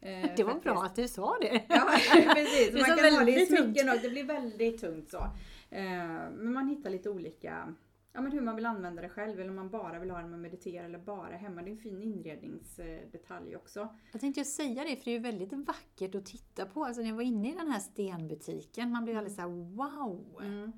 Eh, 0.00 0.30
Det 0.36 0.44
var 0.44 0.52
faktiskt. 0.52 0.62
bra 0.74 0.82
att 0.84 0.96
du 0.96 1.08
sa 1.08 1.36
det. 1.40 1.62
Ja 1.68 1.88
precis, 2.34 2.70
Det 2.72 2.80
man 2.88 2.96
kan 2.98 3.14
ha 3.14 3.24
det 3.24 3.42
i 3.42 3.46
smycken 3.46 3.88
och 3.88 3.96
det 4.02 4.08
blir 4.10 4.24
väldigt 4.24 4.80
tungt 4.80 5.10
så. 5.10 5.18
Eh, 5.70 5.82
Men 6.36 6.52
man 6.52 6.68
hittar 6.68 6.90
lite 6.90 7.10
olika, 7.10 7.74
ja 8.12 8.20
men 8.20 8.32
hur 8.32 8.40
man 8.40 8.56
vill 8.56 8.66
använda 8.66 9.02
det 9.02 9.08
själv 9.08 9.40
eller 9.40 9.50
om 9.50 9.56
man 9.56 9.68
bara 9.70 9.98
vill 9.98 10.10
ha 10.10 10.18
det 10.18 10.26
med 10.28 10.38
meditera 10.40 10.84
eller 10.84 10.98
bara 10.98 11.36
hemma. 11.36 11.62
Det 11.62 11.68
är 11.68 11.72
en 11.72 11.78
fin 11.78 12.02
inredningsdetalj 12.02 13.56
också. 13.56 13.88
Jag 14.12 14.20
tänkte 14.20 14.40
just 14.40 14.56
säga 14.56 14.84
det, 14.84 14.96
för 14.96 15.04
det 15.04 15.10
är 15.10 15.12
ju 15.12 15.18
väldigt 15.18 15.52
vackert 15.52 16.14
att 16.14 16.26
titta 16.26 16.66
på. 16.66 16.84
Alltså 16.84 17.02
när 17.02 17.08
jag 17.08 17.16
var 17.16 17.22
inne 17.22 17.48
i 17.52 17.54
den 17.54 17.68
här 17.70 17.80
stenbutiken, 17.80 18.90
man 18.92 19.04
blev 19.04 19.16
alldeles 19.16 19.36
såhär 19.36 19.48
wow! 19.76 20.40
Mm. 20.42 20.72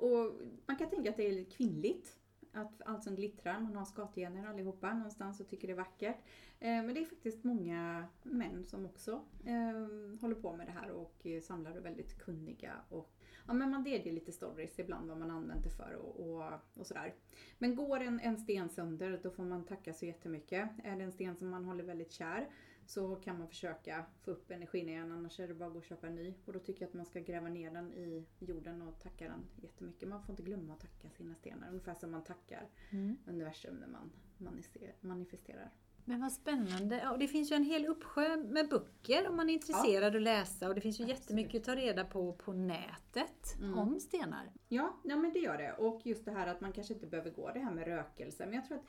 Och 0.00 0.32
man 0.66 0.76
kan 0.76 0.90
tänka 0.90 1.10
att 1.10 1.16
det 1.16 1.26
är 1.26 1.32
lite 1.32 1.56
kvinnligt. 1.56 2.17
Att 2.52 2.82
allt 2.82 3.04
som 3.04 3.14
glittrar, 3.14 3.60
man 3.60 3.76
har 3.76 3.84
skatgener 3.84 4.48
allihopa 4.48 4.94
någonstans 4.94 5.40
och 5.40 5.48
tycker 5.48 5.68
det 5.68 5.74
är 5.74 5.76
vackert. 5.76 6.16
Eh, 6.60 6.68
men 6.68 6.94
det 6.94 7.00
är 7.00 7.04
faktiskt 7.04 7.44
många 7.44 8.06
män 8.22 8.64
som 8.64 8.86
också 8.86 9.24
eh, 9.44 10.20
håller 10.20 10.34
på 10.34 10.56
med 10.56 10.66
det 10.66 10.72
här 10.72 10.90
och 10.90 11.26
samlar 11.42 11.70
och 11.70 11.76
är 11.76 11.80
väldigt 11.80 12.18
kunniga. 12.18 12.72
Och, 12.88 13.10
ja, 13.46 13.52
men 13.52 13.70
man 13.70 13.84
delger 13.84 14.12
lite 14.12 14.32
stories 14.32 14.78
ibland 14.78 15.08
vad 15.08 15.18
man 15.18 15.30
använt 15.30 15.64
det 15.64 15.70
för 15.70 15.94
och, 15.94 16.20
och, 16.20 16.52
och 16.74 16.86
sådär. 16.86 17.14
Men 17.58 17.76
går 17.76 18.00
en, 18.00 18.20
en 18.20 18.36
sten 18.36 18.68
sönder 18.68 19.20
då 19.22 19.30
får 19.30 19.44
man 19.44 19.64
tacka 19.64 19.92
så 19.92 20.06
jättemycket. 20.06 20.70
Är 20.84 20.96
det 20.96 21.04
en 21.04 21.12
sten 21.12 21.36
som 21.36 21.48
man 21.48 21.64
håller 21.64 21.84
väldigt 21.84 22.12
kär 22.12 22.48
så 22.88 23.16
kan 23.16 23.38
man 23.38 23.48
försöka 23.48 24.04
få 24.24 24.30
upp 24.30 24.50
energin 24.50 24.88
igen 24.88 25.12
annars 25.12 25.40
är 25.40 25.48
det 25.48 25.54
bara 25.54 25.66
att 25.66 25.72
gå 25.72 25.78
och 25.78 25.84
köpa 25.84 26.06
en 26.06 26.14
ny. 26.14 26.34
Och 26.44 26.52
då 26.52 26.58
tycker 26.58 26.82
jag 26.82 26.88
att 26.88 26.94
man 26.94 27.06
ska 27.06 27.20
gräva 27.20 27.48
ner 27.48 27.70
den 27.70 27.92
i 27.92 28.26
jorden 28.38 28.82
och 28.82 28.98
tacka 29.00 29.24
den 29.28 29.44
jättemycket. 29.62 30.08
Man 30.08 30.22
får 30.22 30.30
inte 30.32 30.42
glömma 30.42 30.72
att 30.72 30.80
tacka 30.80 31.10
sina 31.10 31.34
stenar. 31.34 31.68
Ungefär 31.68 31.94
som 31.94 32.10
man 32.10 32.24
tackar 32.24 32.68
Mm. 32.90 33.16
universum 33.26 33.74
när 33.76 33.86
man 33.88 34.10
manifester- 34.38 34.92
manifesterar. 35.00 35.70
Men 36.04 36.20
vad 36.20 36.32
spännande. 36.32 36.96
Ja, 37.04 37.12
och 37.12 37.18
det 37.18 37.28
finns 37.28 37.52
ju 37.52 37.56
en 37.56 37.64
hel 37.64 37.86
uppsjö 37.86 38.36
med 38.36 38.68
böcker 38.68 39.28
om 39.28 39.36
man 39.36 39.48
är 39.48 39.54
intresserad 39.54 40.16
att 40.16 40.22
läsa 40.22 40.68
och 40.68 40.74
det 40.74 40.80
finns 40.80 41.00
ju 41.00 41.04
Absolut. 41.04 41.20
jättemycket 41.20 41.60
att 41.60 41.66
ta 41.66 41.74
reda 41.76 42.04
på 42.04 42.32
på 42.32 42.52
nätet 42.52 43.56
Mm. 43.58 43.78
om 43.78 44.00
stenar. 44.00 44.52
Ja, 44.68 44.96
ja, 45.04 45.16
men 45.16 45.32
det 45.32 45.38
gör 45.38 45.58
det. 45.58 45.72
Och 45.72 46.06
just 46.06 46.24
det 46.24 46.30
här 46.30 46.46
att 46.46 46.60
man 46.60 46.72
kanske 46.72 46.94
inte 46.94 47.06
behöver 47.06 47.30
gå 47.30 47.50
det 47.52 47.60
här 47.60 47.74
med 47.74 47.86
rökelse. 47.86 48.46
Men 48.46 48.54
jag 48.54 48.64
tror 48.66 48.78
att 48.78 48.84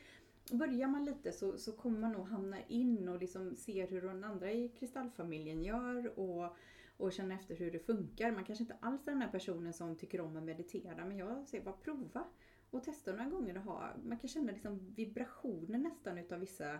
börjar 0.52 0.88
man 0.88 1.06
lite 1.06 1.32
så, 1.32 1.58
så 1.58 1.72
kommer 1.72 2.00
man 2.00 2.12
nog 2.12 2.28
hamna 2.28 2.58
in 2.68 3.10
och 3.10 3.20
liksom 3.20 3.56
ser 3.56 3.88
hur 3.88 4.02
den 4.02 4.24
andra 4.24 4.52
i 4.52 4.70
kristallfamiljen 4.70 5.64
gör 5.64 6.20
och, 6.20 6.56
och 6.98 7.14
känna 7.14 7.36
efter 7.36 7.56
hur 7.56 7.72
det 7.72 7.80
funkar. 7.80 8.32
Man 8.32 8.44
kanske 8.44 8.64
inte 8.64 8.78
alls 8.80 9.08
är 9.08 9.12
den 9.12 9.22
här 9.22 9.32
personen 9.32 9.74
som 9.74 9.96
tycker 9.96 10.22
om 10.22 10.38
att 10.38 10.44
meditera 10.44 11.06
men 11.06 11.18
jag 11.18 11.48
säger 11.48 11.64
bara 11.64 11.76
prova 11.76 12.24
och 12.72 12.84
testa 12.84 13.12
några 13.12 13.30
gånger 13.30 13.58
och 13.58 13.64
ha. 13.64 13.94
Man 14.04 14.18
kan 14.18 14.28
känna 14.28 14.52
liksom 14.52 14.94
vibrationer 14.96 15.78
nästan 15.78 16.18
utav 16.18 16.40
vissa 16.40 16.80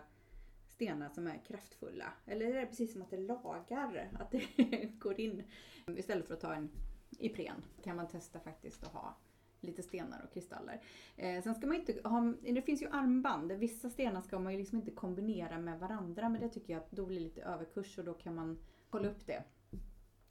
stenar 0.68 1.08
som 1.08 1.26
är 1.26 1.42
kraftfulla. 1.46 2.12
Eller 2.26 2.46
är 2.46 2.60
det 2.60 2.66
precis 2.66 2.92
som 2.92 3.02
att 3.02 3.10
det 3.10 3.16
lagar, 3.16 4.10
att 4.18 4.30
det 4.30 4.46
går 4.98 5.20
in. 5.20 5.42
Istället 5.86 6.26
för 6.26 6.34
att 6.34 6.40
ta 6.40 6.54
en 6.54 6.70
Ipren 7.18 7.62
kan 7.82 7.96
man 7.96 8.08
testa 8.08 8.40
faktiskt 8.40 8.82
att 8.82 8.92
ha 8.92 9.16
lite 9.60 9.82
stenar 9.82 10.24
och 10.24 10.32
kristaller. 10.32 10.80
Eh, 11.16 11.42
sen 11.42 11.54
ska 11.54 11.66
man 11.66 11.76
inte 11.76 12.08
ha, 12.08 12.34
det 12.40 12.62
finns 12.62 12.82
ju 12.82 12.88
armband. 12.90 13.52
Vissa 13.52 13.90
stenar 13.90 14.20
ska 14.20 14.38
man 14.38 14.52
ju 14.52 14.58
liksom 14.58 14.78
inte 14.78 14.90
kombinera 14.90 15.58
med 15.58 15.78
varandra 15.80 16.28
men 16.28 16.40
det 16.40 16.48
tycker 16.48 16.72
jag 16.72 16.82
att 16.82 16.90
då 16.90 17.06
blir 17.06 17.20
lite 17.20 17.42
överkurs 17.42 17.98
och 17.98 18.04
då 18.04 18.14
kan 18.14 18.34
man 18.34 18.58
kolla 18.90 19.08
upp 19.08 19.26
det. 19.26 19.44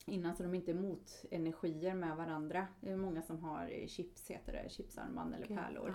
Innan 0.05 0.35
så 0.35 0.43
de 0.43 0.53
inte 0.53 0.71
är 0.71 0.75
motenergier 0.75 1.93
med 1.93 2.17
varandra. 2.17 2.67
Det 2.81 2.91
är 2.91 2.97
många 2.97 3.21
som 3.21 3.39
har 3.43 3.69
eh, 3.71 3.87
chips, 3.87 4.29
heter 4.31 4.53
det, 4.53 4.69
chipsarmband 4.71 5.35
eller 5.35 5.47
pärlor. 5.47 5.93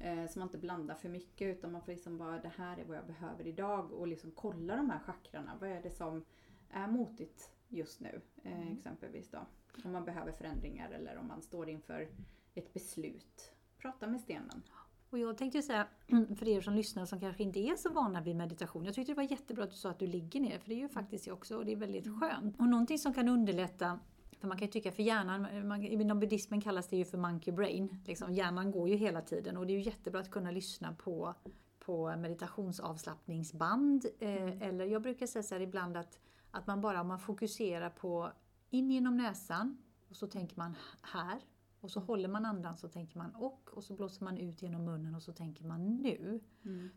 Ja. 0.00 0.06
Eh, 0.06 0.28
så 0.30 0.38
man 0.38 0.48
inte 0.48 0.58
blandar 0.58 0.94
för 0.94 1.08
mycket 1.08 1.56
utan 1.58 1.72
man 1.72 1.82
får 1.82 1.92
liksom 1.92 2.18
bara 2.18 2.38
det 2.38 2.52
här 2.56 2.78
är 2.78 2.84
vad 2.84 2.96
jag 2.96 3.06
behöver 3.06 3.46
idag 3.46 3.92
och 3.92 4.06
liksom 4.08 4.30
kolla 4.30 4.76
de 4.76 4.90
här 4.90 4.98
chakrarna. 4.98 5.56
Vad 5.60 5.70
är 5.70 5.82
det 5.82 5.90
som 5.90 6.24
är 6.70 6.86
motigt 6.86 7.50
just 7.68 8.00
nu 8.00 8.20
eh, 8.42 8.60
Mm. 8.62 8.72
exempelvis 8.72 9.30
då. 9.30 9.38
Om 9.84 9.92
man 9.92 10.04
behöver 10.04 10.32
förändringar 10.32 10.90
eller 10.90 11.16
om 11.16 11.26
man 11.28 11.42
står 11.42 11.68
inför 11.68 12.08
ett 12.54 12.72
beslut. 12.72 13.52
Prata 13.78 14.06
med 14.06 14.20
stenen. 14.20 14.62
Och 15.10 15.18
jag 15.18 15.38
tänkte 15.38 15.62
säga, 15.62 15.86
för 16.38 16.48
er 16.48 16.60
som 16.60 16.74
lyssnar 16.74 17.06
som 17.06 17.20
kanske 17.20 17.42
inte 17.42 17.60
är 17.60 17.76
så 17.76 17.90
vana 17.90 18.20
vid 18.20 18.36
meditation. 18.36 18.84
Jag 18.84 18.94
tyckte 18.94 19.12
det 19.12 19.16
var 19.16 19.30
jättebra 19.30 19.64
att 19.64 19.70
du 19.70 19.76
sa 19.76 19.90
att 19.90 19.98
du 19.98 20.06
ligger 20.06 20.40
ner, 20.40 20.58
för 20.58 20.68
det 20.68 20.74
är 20.74 20.78
ju 20.78 20.88
faktiskt 20.88 21.26
jag 21.26 21.34
också 21.34 21.56
och 21.56 21.64
det 21.64 21.72
är 21.72 21.76
väldigt 21.76 22.20
skönt. 22.20 22.58
Och 22.58 22.68
någonting 22.68 22.98
som 22.98 23.14
kan 23.14 23.28
underlätta 23.28 23.98
för 24.42 24.48
man 24.48 24.58
kan 24.58 24.66
ju 24.66 24.72
tycka 24.72 24.92
för 24.92 25.02
hjärnan, 25.02 25.68
man, 25.68 25.82
inom 25.82 26.20
buddhismen 26.20 26.60
kallas 26.60 26.88
det 26.88 26.96
ju 26.96 27.04
för 27.04 27.18
monkey 27.18 27.52
brain. 27.52 28.02
Liksom, 28.06 28.32
hjärnan 28.32 28.70
går 28.70 28.88
ju 28.88 28.96
hela 28.96 29.20
tiden 29.20 29.56
och 29.56 29.66
det 29.66 29.72
är 29.72 29.74
ju 29.74 29.82
jättebra 29.82 30.20
att 30.20 30.30
kunna 30.30 30.50
lyssna 30.50 30.94
på, 30.94 31.34
på 31.78 32.16
meditationsavslappningsband. 32.16 34.06
Eh, 34.18 34.62
eller 34.62 34.84
jag 34.84 35.02
brukar 35.02 35.26
säga 35.26 35.42
så 35.42 35.54
här 35.54 35.60
ibland 35.60 35.96
att, 35.96 36.18
att 36.50 36.66
man 36.66 36.80
bara 36.80 37.00
om 37.00 37.08
man 37.08 37.18
fokuserar 37.18 37.90
på 37.90 38.32
in 38.70 38.90
genom 38.90 39.16
näsan 39.16 39.78
och 40.08 40.16
så 40.16 40.26
tänker 40.26 40.56
man 40.56 40.76
här. 41.02 41.40
Och 41.82 41.90
så 41.90 42.00
håller 42.00 42.28
man 42.28 42.44
andan 42.44 42.76
så 42.76 42.88
tänker 42.88 43.18
man 43.18 43.34
och 43.34 43.70
och 43.72 43.84
så 43.84 43.94
blåser 43.94 44.24
man 44.24 44.38
ut 44.38 44.62
genom 44.62 44.84
munnen 44.84 45.14
och 45.14 45.22
så 45.22 45.32
tänker 45.32 45.64
man 45.64 45.96
nu. 45.96 46.40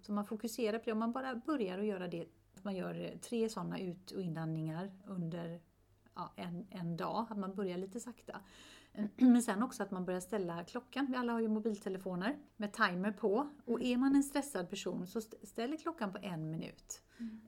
Så 0.02 0.12
man 0.12 0.26
fokuserar 0.26 0.80
på 0.80 0.86
det. 0.86 0.92
Om 0.92 1.00
man 1.00 1.12
bara 1.12 1.36
börjar 1.36 1.80
att 1.80 1.86
göra 1.86 2.08
det, 2.08 2.26
man 2.64 2.76
gör 2.76 3.18
tre 3.22 3.50
sådana 3.50 3.80
ut 3.80 4.12
och 4.12 4.22
inandningar 4.22 4.92
under 5.06 5.62
ja, 6.16 6.34
en, 6.36 6.66
en 6.70 6.98
dag, 6.98 7.26
att 7.30 7.38
man 7.38 7.56
börjar 7.56 7.78
lite 7.78 8.00
sakta. 8.00 8.40
Men 9.16 9.42
sen 9.44 9.64
också 9.64 9.84
att 9.84 9.92
man 9.92 10.06
börjar 10.06 10.20
ställa 10.20 10.64
klockan. 10.64 11.06
Vi 11.10 11.16
alla 11.16 11.34
har 11.34 11.40
ju 11.40 11.48
mobiltelefoner 11.48 12.38
med 12.58 12.74
timer 12.74 13.12
på. 13.12 13.50
Och 13.66 13.82
är 13.82 13.98
man 13.98 14.16
en 14.16 14.24
stressad 14.24 14.70
person 14.70 15.08
så 15.08 15.20
st- 15.20 15.46
ställ 15.46 15.78
klockan 15.78 16.12
på 16.12 16.18
en 16.22 16.52
minut. 16.52 17.02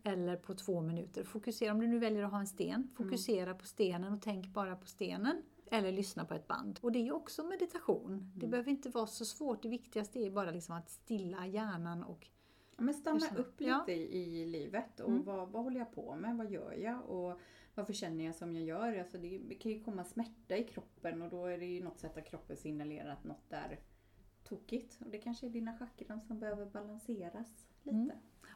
Eller 0.04 0.36
på 0.36 0.54
två 0.54 0.82
minuter. 0.82 1.24
Fokusera, 1.24 1.72
om 1.72 1.80
du 1.80 1.88
nu 1.88 2.00
väljer 2.00 2.24
att 2.24 2.32
ha 2.32 2.40
en 2.40 2.48
sten, 2.48 2.90
fokusera 2.96 3.54
på 3.54 3.66
stenen 3.66 4.14
och 4.14 4.22
tänk 4.22 4.48
bara 4.48 4.76
på 4.76 4.88
stenen. 4.88 5.42
Eller 5.72 5.92
lyssna 5.92 6.26
på 6.26 6.34
ett 6.34 6.48
band. 6.48 6.80
Och 6.82 6.92
det 6.92 7.00
är 7.00 7.04
ju 7.04 7.12
också 7.12 7.44
meditation. 7.44 8.32
Det 8.36 8.48
behöver 8.48 8.72
inte 8.72 8.90
vara 8.90 9.08
så 9.08 9.26
svårt. 9.26 9.62
Det 9.64 9.70
viktigaste 9.70 10.20
är 10.20 10.32
bara 10.32 10.52
liksom 10.52 10.76
att 10.76 10.90
stilla 10.90 11.48
hjärnan 11.48 12.04
och 12.04 12.28
Ja, 12.78 12.84
men 12.84 12.94
stanna 12.94 13.16
Lyssna. 13.20 13.38
upp 13.38 13.60
lite 13.60 13.72
Ja. 13.72 13.88
i, 13.88 14.42
i 14.42 14.46
livet 14.46 15.00
och 15.00 15.10
Mm. 15.10 15.24
vad, 15.24 15.50
vad 15.50 15.64
håller 15.64 15.80
jag 15.80 15.92
på 15.92 16.16
med? 16.16 16.38
Vad 16.38 16.52
gör 16.52 16.72
jag? 16.74 17.06
Och 17.10 17.40
varför 17.76 17.94
känner 17.94 18.26
jag 18.26 18.36
som 18.36 18.54
jag 18.56 18.64
gör? 18.64 19.00
Alltså 19.00 19.18
det 19.18 19.56
kan 19.56 19.72
ju 19.72 19.84
komma 19.84 20.04
smärta 20.04 20.58
i 20.58 20.64
kroppen 20.64 21.22
och 21.22 21.30
då 21.30 21.46
är 21.46 21.58
det 21.58 21.66
ju 21.66 21.84
något 21.84 22.00
sätt 22.00 22.18
att 22.18 22.26
kroppen 22.26 22.58
signalerar 22.58 23.10
att 23.10 23.24
något 23.24 23.52
är 23.54 23.80
tokigt. 24.44 24.98
Och 25.06 25.10
det 25.12 25.18
kanske 25.18 25.46
är 25.46 25.50
dina 25.50 25.78
chakran 25.78 26.22
som 26.22 26.40
behöver 26.40 26.66
balanseras 26.66 27.66
lite. 27.84 27.98
Mm. 27.98 28.12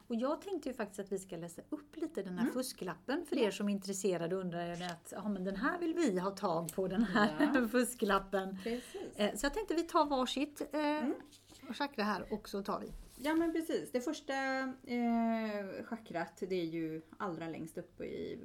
Och 0.06 0.14
jag 0.14 0.40
tänkte 0.42 0.68
ju 0.68 0.74
faktiskt 0.74 1.00
att 1.00 1.12
vi 1.12 1.18
ska 1.18 1.36
läsa 1.36 1.62
upp 1.68 1.96
lite 1.96 2.22
den 2.22 2.32
här 2.34 2.40
Mm. 2.42 2.52
fusklappen 2.54 3.26
för 3.26 3.38
er 3.38 3.50
som 3.50 3.68
är 3.68 3.72
intresserade 3.72 4.34
och 4.36 4.40
undrar 4.40 4.72
att 4.72 5.12
ja, 5.16 5.28
men 5.28 5.44
den 5.44 5.56
här 5.56 5.78
vill 5.78 5.94
vi 5.94 6.18
ha 6.18 6.30
tag 6.30 6.72
på, 6.74 6.88
den 6.88 7.02
här 7.04 7.50
Ja. 7.54 7.68
fusklappen. 7.72 8.58
Precis. 8.62 9.16
Eh, 9.16 9.34
Så 9.34 9.46
jag 9.46 9.54
tänkte 9.54 9.74
vi 9.74 9.82
tar 9.82 10.04
varsitt 10.06 10.60
eh, 10.72 10.80
Mm. 10.80 11.14
chakra 11.74 12.04
här 12.04 12.32
och 12.32 12.48
så 12.48 12.62
tar 12.62 12.80
vi. 12.80 12.92
Ja 13.24 13.34
men 13.34 13.52
precis. 13.52 13.90
Det 13.92 14.00
första 14.00 14.32
eh, 14.84 15.84
chakrat 15.84 16.42
det 16.48 16.54
är 16.60 16.64
ju 16.64 17.02
allra 17.16 17.48
längst 17.48 17.78
uppe 17.78 18.04
i, 18.04 18.38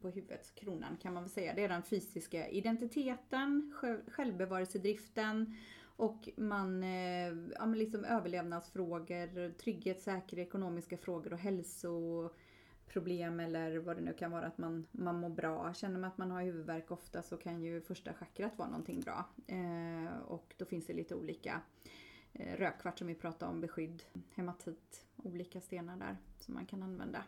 på 0.00 0.10
huvudet, 0.10 0.54
kronan 0.54 0.96
kan 0.96 1.14
man 1.14 1.22
väl 1.22 1.30
säga. 1.30 1.54
Det 1.54 1.64
är 1.64 1.68
den 1.68 1.82
fysiska 1.82 2.48
identiteten, 2.48 3.72
själv- 3.76 4.10
självbevarelsedriften 4.10 5.54
och 5.98 6.28
man, 6.36 6.82
eh, 6.82 7.28
ja, 7.54 7.66
men 7.66 7.78
liksom 7.78 8.04
överlevnadsfrågor, 8.04 9.52
trygghet, 9.52 10.02
säkerhet, 10.02 10.48
ekonomiska 10.48 10.96
frågor 10.96 11.32
och 11.32 11.38
hälsoproblem 11.38 13.40
eller 13.40 13.78
vad 13.78 13.96
det 13.96 14.02
nu 14.02 14.12
kan 14.12 14.30
vara 14.30 14.46
att 14.46 14.58
man, 14.58 14.86
man 14.90 15.20
mår 15.20 15.28
bra. 15.28 15.74
Känner 15.74 15.98
man 15.98 16.10
att 16.10 16.18
man 16.18 16.30
har 16.30 16.42
huvudvärk 16.42 16.90
ofta 16.90 17.22
så 17.22 17.36
kan 17.36 17.62
ju 17.62 17.80
första 17.80 18.14
chakrat 18.14 18.58
vara 18.58 18.68
någonting 18.68 19.00
bra. 19.00 19.24
Eh, 19.46 20.18
och 20.26 20.54
då 20.58 20.64
finns 20.64 20.86
det 20.86 20.92
lite 20.92 21.14
olika 21.14 21.60
eh, 22.32 22.56
rökvart 22.56 22.98
som 22.98 23.06
vi 23.06 23.14
pratade 23.14 23.52
om, 23.52 23.60
beskydd, 23.60 24.02
hematit, 24.34 25.06
olika 25.16 25.60
stenar 25.60 25.96
där 25.96 26.16
som 26.38 26.54
man 26.54 26.66
kan 26.66 26.82
använda. 26.82 27.24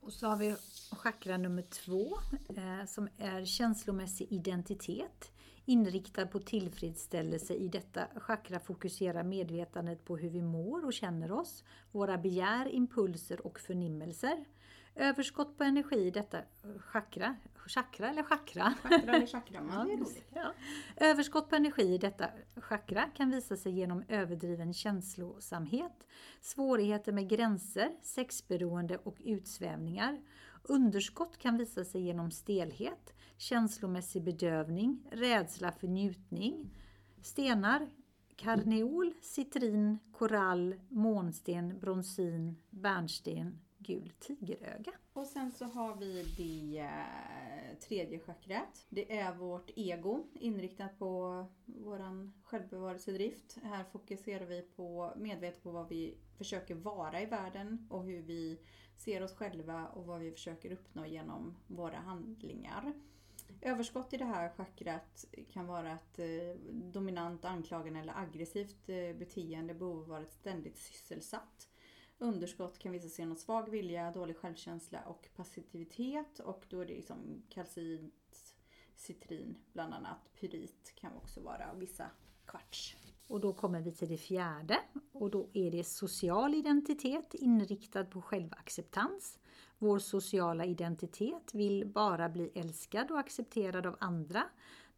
Och 0.00 0.12
så 0.12 0.26
har 0.26 0.36
vi 0.36 0.56
chakra 0.90 1.36
nummer 1.36 1.62
två 1.62 2.16
eh, 2.56 2.86
som 2.86 3.08
är 3.18 3.44
känslomässig 3.44 4.32
identitet. 4.32 5.33
Inriktad 5.66 6.26
på 6.26 6.38
tillfredsställelse 6.38 7.54
i 7.54 7.68
detta 7.68 8.06
chakra 8.16 8.60
fokuserar 8.60 9.22
medvetandet 9.22 10.04
på 10.04 10.16
hur 10.16 10.30
vi 10.30 10.42
mår 10.42 10.84
och 10.84 10.92
känner 10.92 11.32
oss, 11.32 11.64
våra 11.92 12.18
begär, 12.18 12.68
impulser 12.68 13.46
och 13.46 13.60
förnimmelser. 13.60 14.44
Överskott 14.96 15.58
på 15.58 15.64
energi 15.64 15.96
i 15.96 16.10
detta 16.10 16.38
chakra, 16.78 17.36
chakra 17.54 18.10
eller 18.10 18.22
chakra? 18.22 18.74
Chakra 18.82 19.14
eller 19.14 19.26
chakra, 19.26 19.62
men 19.62 19.74
Ja, 19.78 19.84
det 19.84 19.92
är 19.92 19.96
just 19.98 20.10
roligt. 20.12 20.30
det, 20.34 20.40
ja. 20.40 20.52
Överskott 20.96 21.50
på 21.50 21.56
energi 21.56 21.94
i 21.94 21.98
detta 21.98 22.30
chakra 22.56 23.10
kan 23.16 23.30
visa 23.30 23.56
sig 23.56 23.72
genom 23.72 24.02
överdriven 24.08 24.74
känslosamhet, 24.74 26.06
svårigheter 26.40 27.12
med 27.12 27.28
gränser, 27.28 27.90
sexberoende 28.02 28.96
och 28.96 29.16
utsvävningar. 29.24 30.20
Underskott 30.62 31.38
kan 31.38 31.58
visa 31.58 31.84
sig 31.84 32.00
genom 32.02 32.30
stelhet, 32.30 33.14
känslomässig 33.36 34.22
bedövning, 34.22 35.08
rädsla 35.10 35.72
för 35.72 35.88
njutning. 35.88 36.70
Stenar 37.22 37.88
karneol, 38.36 39.14
citrin, 39.22 39.98
korall, 40.12 40.74
månsten, 40.88 41.78
bronsin, 41.78 42.56
bärnsten, 42.70 43.58
gul 43.78 44.12
tigeröga. 44.20 44.92
Och 45.12 45.26
sen 45.26 45.52
så 45.52 45.64
har 45.64 45.96
vi 45.96 46.22
det 46.36 46.78
eh, 46.80 47.78
tredje 47.88 48.18
chakrat. 48.18 48.86
Det 48.88 49.18
är 49.18 49.34
vårt 49.34 49.70
ego 49.76 50.26
inriktat 50.32 50.98
på 50.98 51.46
våran 51.64 52.32
självbevarelsedrift. 52.44 53.58
Här 53.62 53.84
fokuserar 53.84 54.46
vi 54.46 54.62
på 54.62 55.12
medvetet 55.16 55.62
på 55.62 55.70
vad 55.70 55.88
vi 55.88 56.18
försöker 56.38 56.74
vara 56.74 57.22
i 57.22 57.26
världen 57.26 57.86
och 57.90 58.04
hur 58.04 58.22
vi 58.22 58.60
ser 58.96 59.22
oss 59.22 59.32
själva 59.34 59.88
och 59.88 60.06
vad 60.06 60.20
vi 60.20 60.30
försöker 60.32 60.72
uppnå 60.72 61.06
genom 61.06 61.56
våra 61.66 61.96
handlingar. 61.96 62.94
Överskott 63.60 64.12
i 64.12 64.16
det 64.16 64.24
här 64.24 64.48
chakrat 64.48 65.24
kan 65.52 65.66
vara 65.66 65.92
ett 65.92 66.18
eh, 66.18 66.60
dominant, 66.70 67.44
anklagande 67.44 68.00
eller 68.00 68.18
aggressivt 68.18 68.88
eh, 68.88 69.16
beteende, 69.16 69.74
behov 69.74 69.96
av 69.96 70.02
att 70.02 70.08
vara 70.08 70.26
ständigt 70.26 70.78
sysselsatt. 70.78 71.68
Underskott 72.18 72.78
kan 72.78 72.92
visa 72.92 73.08
sig 73.08 73.22
genom 73.22 73.36
svag 73.36 73.70
vilja, 73.70 74.10
dålig 74.10 74.36
självkänsla 74.36 75.00
och 75.00 75.28
passivitet. 75.36 76.38
Och 76.38 76.64
då 76.68 76.80
är 76.80 76.86
det 76.86 76.94
liksom 76.94 77.42
kalcit, 77.48 78.54
citrin 78.94 79.56
bland 79.72 79.94
annat. 79.94 80.30
Pyrit 80.40 80.92
kan 80.94 81.12
också 81.16 81.40
vara 81.40 81.72
och 81.72 81.82
vissa 81.82 82.10
kvarts. 82.46 82.96
Och 83.26 83.40
då 83.40 83.52
kommer 83.52 83.80
vi 83.80 83.92
till 83.92 84.08
det 84.08 84.16
fjärde 84.16 84.78
och 85.12 85.30
då 85.30 85.48
är 85.52 85.70
det 85.70 85.84
social 85.84 86.54
identitet 86.54 87.34
inriktad 87.34 88.04
på 88.04 88.22
självacceptans. 88.22 89.38
Vår 89.78 89.98
sociala 89.98 90.64
identitet 90.64 91.54
vill 91.54 91.86
bara 91.86 92.28
bli 92.28 92.50
älskad 92.54 93.10
och 93.10 93.18
accepterad 93.18 93.86
av 93.86 93.96
andra. 94.00 94.42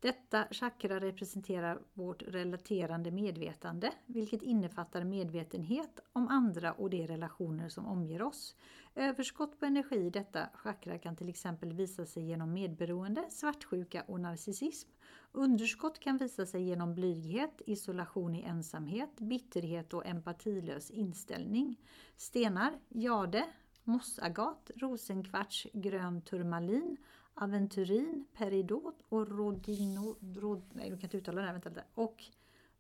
Detta 0.01 0.47
chakra 0.51 1.01
representerar 1.01 1.79
vårt 1.93 2.23
relaterande 2.23 3.11
medvetande, 3.11 3.93
vilket 4.07 4.43
innefattar 4.43 5.05
medvetenhet 5.05 6.01
om 6.13 6.29
andra 6.29 6.73
och 6.73 6.91
de 6.91 7.07
relationer 7.07 7.69
som 7.69 7.87
omger 7.87 8.23
oss. 8.23 8.57
Överskott 8.95 9.61
på 9.61 9.67
energi 9.67 9.97
i 9.97 10.11
detta 10.11 10.49
chakra 10.55 10.99
kan 10.99 11.17
till 11.17 11.29
exempel 11.29 11.73
visa 11.73 12.07
sig 12.07 12.23
genom 12.23 12.53
medberoende, 12.53 13.25
svartsjuka 13.31 14.05
och 14.09 14.21
narcissism. 14.21 14.89
Underskott 15.33 15.99
kan 15.99 16.17
visa 16.17 16.47
sig 16.47 16.63
genom 16.63 16.95
blyghet, 16.95 17.63
isolation 17.67 18.35
i 18.35 18.43
ensamhet, 18.43 19.21
bitterhet 19.21 19.95
och 19.95 20.07
empatilös 20.07 20.91
inställning. 20.91 21.81
Stenar, 22.17 22.79
jade, 22.89 23.47
mossagat, 23.87 24.71
rosenkvarts, 24.77 25.67
grön 25.73 26.23
turmalin, 26.23 26.97
aventurin, 27.35 28.25
peridot 28.33 29.03
och 29.09 29.29
rodino, 29.29 30.17
rod, 30.21 30.63
nej, 30.73 30.91
du 30.91 30.97
kan 30.97 31.05
inte 31.05 31.17
uttala 31.17 31.41
det 31.41 31.47
här, 31.47 31.53
vänta 31.53 31.69
lite, 31.69 31.85
och 31.95 32.25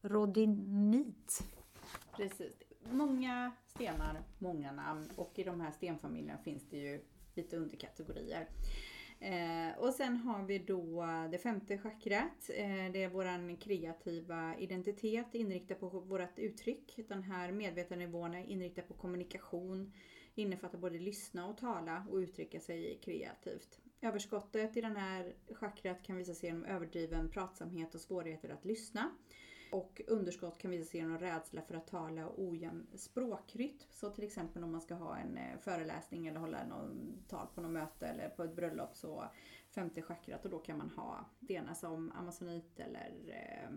rodinit. 0.01 1.43
Precis. 2.17 2.55
Många 2.91 3.53
stenar, 3.67 4.23
många 4.39 4.73
namn 4.73 5.11
och 5.17 5.33
i 5.35 5.45
de 5.45 5.61
här 5.61 5.71
stenfamiljerna 5.71 6.39
finns 6.39 6.63
det 6.71 6.77
ju 6.77 7.05
lite 7.35 7.57
underkategorier. 7.57 8.49
Eh, 9.21 9.79
och 9.79 9.95
sen 9.95 10.17
har 10.17 10.43
vi 10.43 10.59
då 10.59 11.07
det 11.31 11.39
femte 11.39 11.79
chakrat. 11.79 12.51
Eh, 12.55 12.93
det 12.93 13.03
är 13.03 13.09
våran 13.09 13.57
kreativa 13.57 14.57
identitet 14.59 15.35
inriktad 15.35 15.75
på 15.75 15.89
vårt 15.89 16.39
uttryck. 16.39 16.99
Den 17.09 17.23
här 17.23 17.53
medvetandenivån 17.53 18.35
är 18.35 18.45
inriktad 18.45 18.83
på 18.83 18.95
kommunikation. 18.95 19.93
Innefattar 20.39 20.79
både 20.79 20.99
lyssna 20.99 21.47
och 21.47 21.59
tala 21.59 22.07
och 22.11 22.17
uttrycka 22.17 22.61
sig 22.61 23.01
kreativt. 23.03 23.81
Överskottet 24.01 24.77
i 24.77 24.81
den 24.81 24.97
här 24.97 25.35
chakrat 25.51 26.03
kan 26.03 26.17
visa 26.17 26.35
sig 26.35 26.49
genom 26.49 26.65
överdriven 26.65 27.29
pratsamhet 27.29 27.95
och 27.95 28.01
svårigheter 28.01 28.49
att 28.49 28.65
lyssna. 28.65 29.11
Och 29.73 30.01
underskott 30.07 30.59
kan 30.59 30.71
visa 30.71 30.91
sig 30.91 31.01
genom 31.01 31.19
rädsla 31.19 31.63
för 31.63 31.75
att 31.75 31.87
tala 31.87 32.27
och 32.27 32.43
ojämn 32.43 32.87
språkrytm. 32.95 33.79
Så 33.91 34.11
till 34.11 34.25
exempel 34.25 34.65
om 34.65 34.73
man 34.73 34.81
ska 34.81 34.95
ha 34.95 35.17
en 35.17 35.37
eh, 35.37 35.59
föreläsning 35.61 36.27
eller 36.27 36.41
hålla 36.41 36.67
någon 36.67 37.25
tal 37.29 37.47
på 37.55 37.61
något 37.61 37.73
möte 37.73 38.07
eller 38.07 38.29
på 38.29 38.45
ett 38.45 38.57
bröllop 38.57 38.97
så 38.97 39.25
femte 39.71 40.03
chakrat 40.03 40.45
och 40.45 40.51
då 40.51 40.59
kan 40.59 40.79
man 40.79 40.91
ha 40.91 41.25
stenar 41.45 41.75
som 41.75 42.13
amazonit 42.13 42.81
eller 42.81 43.13
eh, 43.29 43.77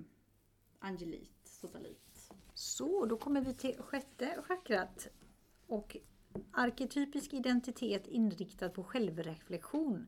angelit, 0.79 1.39
sotalit. 1.43 2.31
Så, 2.53 3.05
då 3.05 3.17
kommer 3.17 3.41
vi 3.41 3.53
till 3.53 3.77
sjätte 3.81 4.41
chakrat. 4.41 5.07
Och 5.67 5.97
arketypisk 6.51 7.33
identitet 7.33 8.07
inriktad 8.07 8.69
på 8.69 8.83
självreflektion. 8.83 10.07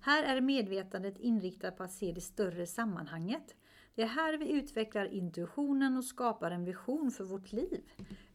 Här 0.00 0.36
är 0.36 0.40
medvetandet 0.40 1.18
inriktat 1.18 1.76
på 1.76 1.82
att 1.82 1.92
se 1.92 2.12
det 2.12 2.20
större 2.20 2.66
sammanhanget. 2.66 3.56
Det 3.94 4.02
är 4.02 4.06
här 4.06 4.38
vi 4.38 4.52
utvecklar 4.52 5.04
intuitionen 5.04 5.96
och 5.96 6.04
skapar 6.04 6.50
en 6.50 6.64
vision 6.64 7.10
för 7.10 7.24
vårt 7.24 7.52
liv. 7.52 7.82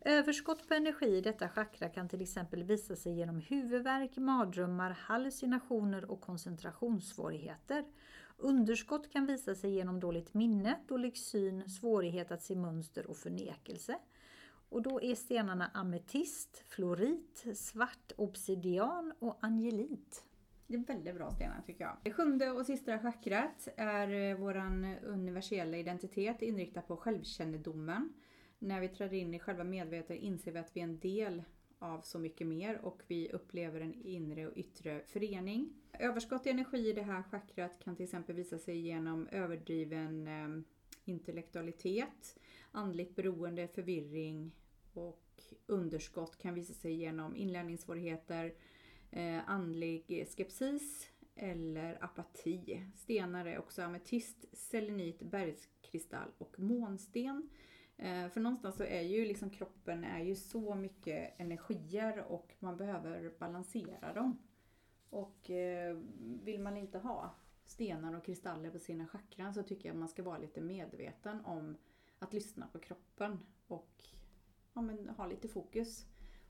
Överskott 0.02 0.68
på 0.68 0.74
energi 0.74 1.06
i 1.06 1.22
detta 1.22 1.50
chakra 1.50 1.90
kan 1.90 2.10
till 2.10 2.22
exempel 2.22 2.64
visa 2.64 2.96
sig 2.96 3.14
genom 3.14 3.40
huvudvärk, 3.40 4.18
mardrömmar, 4.18 4.92
hallucinationer 4.92 6.12
och 6.12 6.22
koncentrationssvårigheter. 6.22 7.86
Underskott 8.38 9.12
kan 9.12 9.26
visa 9.26 9.56
sig 9.56 9.72
genom 9.72 10.00
dåligt 10.00 10.34
minne, 10.34 10.80
dålig 10.88 11.18
syn, 11.18 11.70
svårighet 11.70 12.32
att 12.32 12.44
se 12.44 12.56
mönster 12.56 13.08
och 13.08 13.18
förnekelse. 13.18 13.96
Och 14.70 14.82
då 14.82 15.02
är 15.02 15.16
stenarna 15.16 15.72
ametist, 15.74 16.64
florit, 16.68 17.46
svart 17.56 18.12
obsidian 18.16 19.14
och 19.20 19.38
angelit. 19.42 20.24
Det 20.68 20.76
är 20.76 20.86
väldigt 20.86 21.16
bra 21.16 21.32
stenar 21.32 21.62
tycker 21.66 21.84
jag. 21.84 21.98
Det 22.04 22.14
sjunde 22.14 22.52
och 22.52 22.66
sista 22.66 23.00
chakrat 23.00 23.68
är 23.78 24.36
vår 24.36 24.48
våran 24.48 24.96
universella 25.04 25.78
identitet 25.78 26.42
inriktad 26.42 26.82
på 26.82 26.98
självkännedomen. 26.98 28.14
När 28.60 28.82
vi 28.82 28.90
träder 28.90 29.18
in 29.18 29.34
i 29.34 29.40
själva 29.40 29.64
medvetandet 29.64 30.24
inser 30.24 30.52
vi 30.52 30.60
att 30.60 30.72
vi 30.74 30.80
är 30.80 30.84
en 30.84 31.00
del 31.00 31.44
av 31.80 32.02
så 32.02 32.20
mycket 32.20 32.48
mer 32.48 32.86
och 32.86 33.02
vi 33.08 33.30
upplever 33.30 33.82
en 33.82 33.94
inre 33.94 34.48
och 34.48 34.58
yttre 34.58 35.02
förening. 35.06 35.74
Överskott 35.94 36.48
i 36.48 36.50
energi 36.50 36.90
i 36.90 36.94
det 36.94 37.02
här 37.02 37.24
chakrat 37.24 37.80
kan 37.84 37.96
till 37.96 38.04
exempel 38.04 38.36
visa 38.36 38.58
sig 38.58 38.78
genom 38.78 39.28
överdriven 39.28 40.28
eh, 40.28 40.64
intellektualitet, 41.06 42.40
andligt 42.72 43.16
beroende, 43.16 43.68
förvirring 43.68 44.52
och 44.94 45.24
underskott 45.66 46.38
kan 46.38 46.54
visa 46.54 46.74
sig 46.74 46.94
genom 46.94 47.36
inlärningssvårigheter, 47.36 48.54
eh, 49.12 49.50
andlig 49.50 50.28
skepsis, 50.36 51.10
eller 51.36 52.04
apati. 52.04 52.84
Stenar 52.96 53.46
är 53.46 53.60
också 53.60 53.82
ametist, 53.82 54.46
selenit, 54.54 55.22
bergskristall 55.22 56.30
och 56.38 56.60
månsten. 56.60 57.50
Eh, 57.98 58.30
för 58.30 58.40
någonstans 58.40 58.76
så 58.76 58.84
är 58.84 59.02
ju 59.02 59.26
liksom 59.26 59.50
kroppen 59.50 60.04
är 60.04 60.24
ju 60.24 60.36
så 60.36 60.76
mycket 60.76 61.40
energier 61.40 62.24
och 62.24 62.54
man 62.60 62.78
behöver 62.78 63.34
balansera 63.40 64.14
dem. 64.14 64.38
Och 65.10 65.50
eh, 65.50 65.98
vill 66.20 66.60
man 66.60 66.78
inte 66.78 66.98
ha 66.98 67.36
stenar 67.66 68.14
och 68.14 68.26
kristaller 68.26 68.70
på 68.70 68.80
sina 68.80 69.08
chakran 69.08 69.54
så 69.54 69.64
tycker 69.64 69.90
jag 69.90 69.96
man 69.96 70.10
ska 70.10 70.24
vara 70.24 70.38
lite 70.38 70.62
medveten 70.62 71.46
om 71.46 71.78
att 72.20 72.34
lyssna 72.34 72.68
på 72.68 72.80
kroppen 72.80 73.40
och 73.68 74.04
ja, 74.74 74.82
men, 74.82 75.10
ha 75.10 75.28
lite 75.28 75.48
fokus 75.48 76.06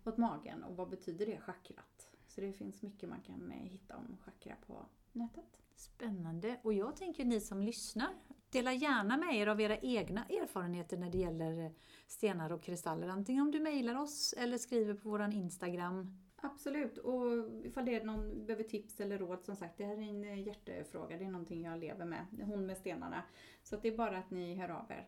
åt 0.06 0.18
magen 0.18 0.64
och 0.64 0.76
vad 0.76 0.90
betyder 0.90 1.26
det 1.26 1.40
chakrat? 1.40 2.10
Så 2.28 2.42
det 2.42 2.54
finns 2.54 2.82
mycket 2.82 3.10
man 3.10 3.22
kan 3.22 3.52
eh, 3.52 3.58
hitta 3.58 3.98
om 3.98 4.18
chakra 4.18 4.56
på 4.68 4.86
nätet. 5.12 5.62
Spännande. 5.76 6.60
Och 6.64 6.74
jag 6.74 6.96
tänker 6.96 7.26
ni 7.26 7.40
som 7.40 7.62
lyssnar, 7.62 8.10
dela 8.50 8.74
gärna 8.74 9.18
med 9.18 9.36
er 9.36 9.48
av 9.48 9.62
era 9.62 9.78
egna 9.78 10.26
erfarenheter 10.26 10.98
när 10.98 11.10
det 11.10 11.18
gäller 11.18 11.74
stenar 12.08 12.52
och 12.52 12.64
kristaller. 12.64 13.08
Antingen 13.08 13.44
om 13.44 13.52
du 13.52 13.60
mejlar 13.60 13.96
oss 13.96 14.34
eller 14.38 14.58
skriver 14.58 14.94
på 14.94 15.10
våran 15.10 15.34
Instagram. 15.34 16.18
Absolut, 16.42 16.98
och 16.98 17.24
ifall 17.64 17.86
det 17.86 17.96
är 17.96 18.04
någon 18.04 18.46
behöver 18.46 18.64
tips 18.64 19.00
eller 19.00 19.18
råd, 19.18 19.44
som 19.44 19.56
sagt, 19.56 19.78
det 19.78 19.86
här 19.86 19.98
är 19.98 20.10
en 20.10 20.24
eh, 20.24 20.48
hjärtefråga. 20.48 21.18
Det 21.18 21.26
är 21.26 21.30
någonting 21.30 21.64
jag 21.64 21.80
lever 21.80 22.06
med, 22.06 22.26
hon 22.46 22.66
med 22.66 22.78
stenarna. 22.78 23.24
Så 23.64 23.76
det 23.76 23.88
är 23.88 23.98
bara 23.98 24.18
att 24.18 24.32
ni 24.32 24.56
hör 24.56 24.70
av 24.70 24.92
er. 24.92 25.08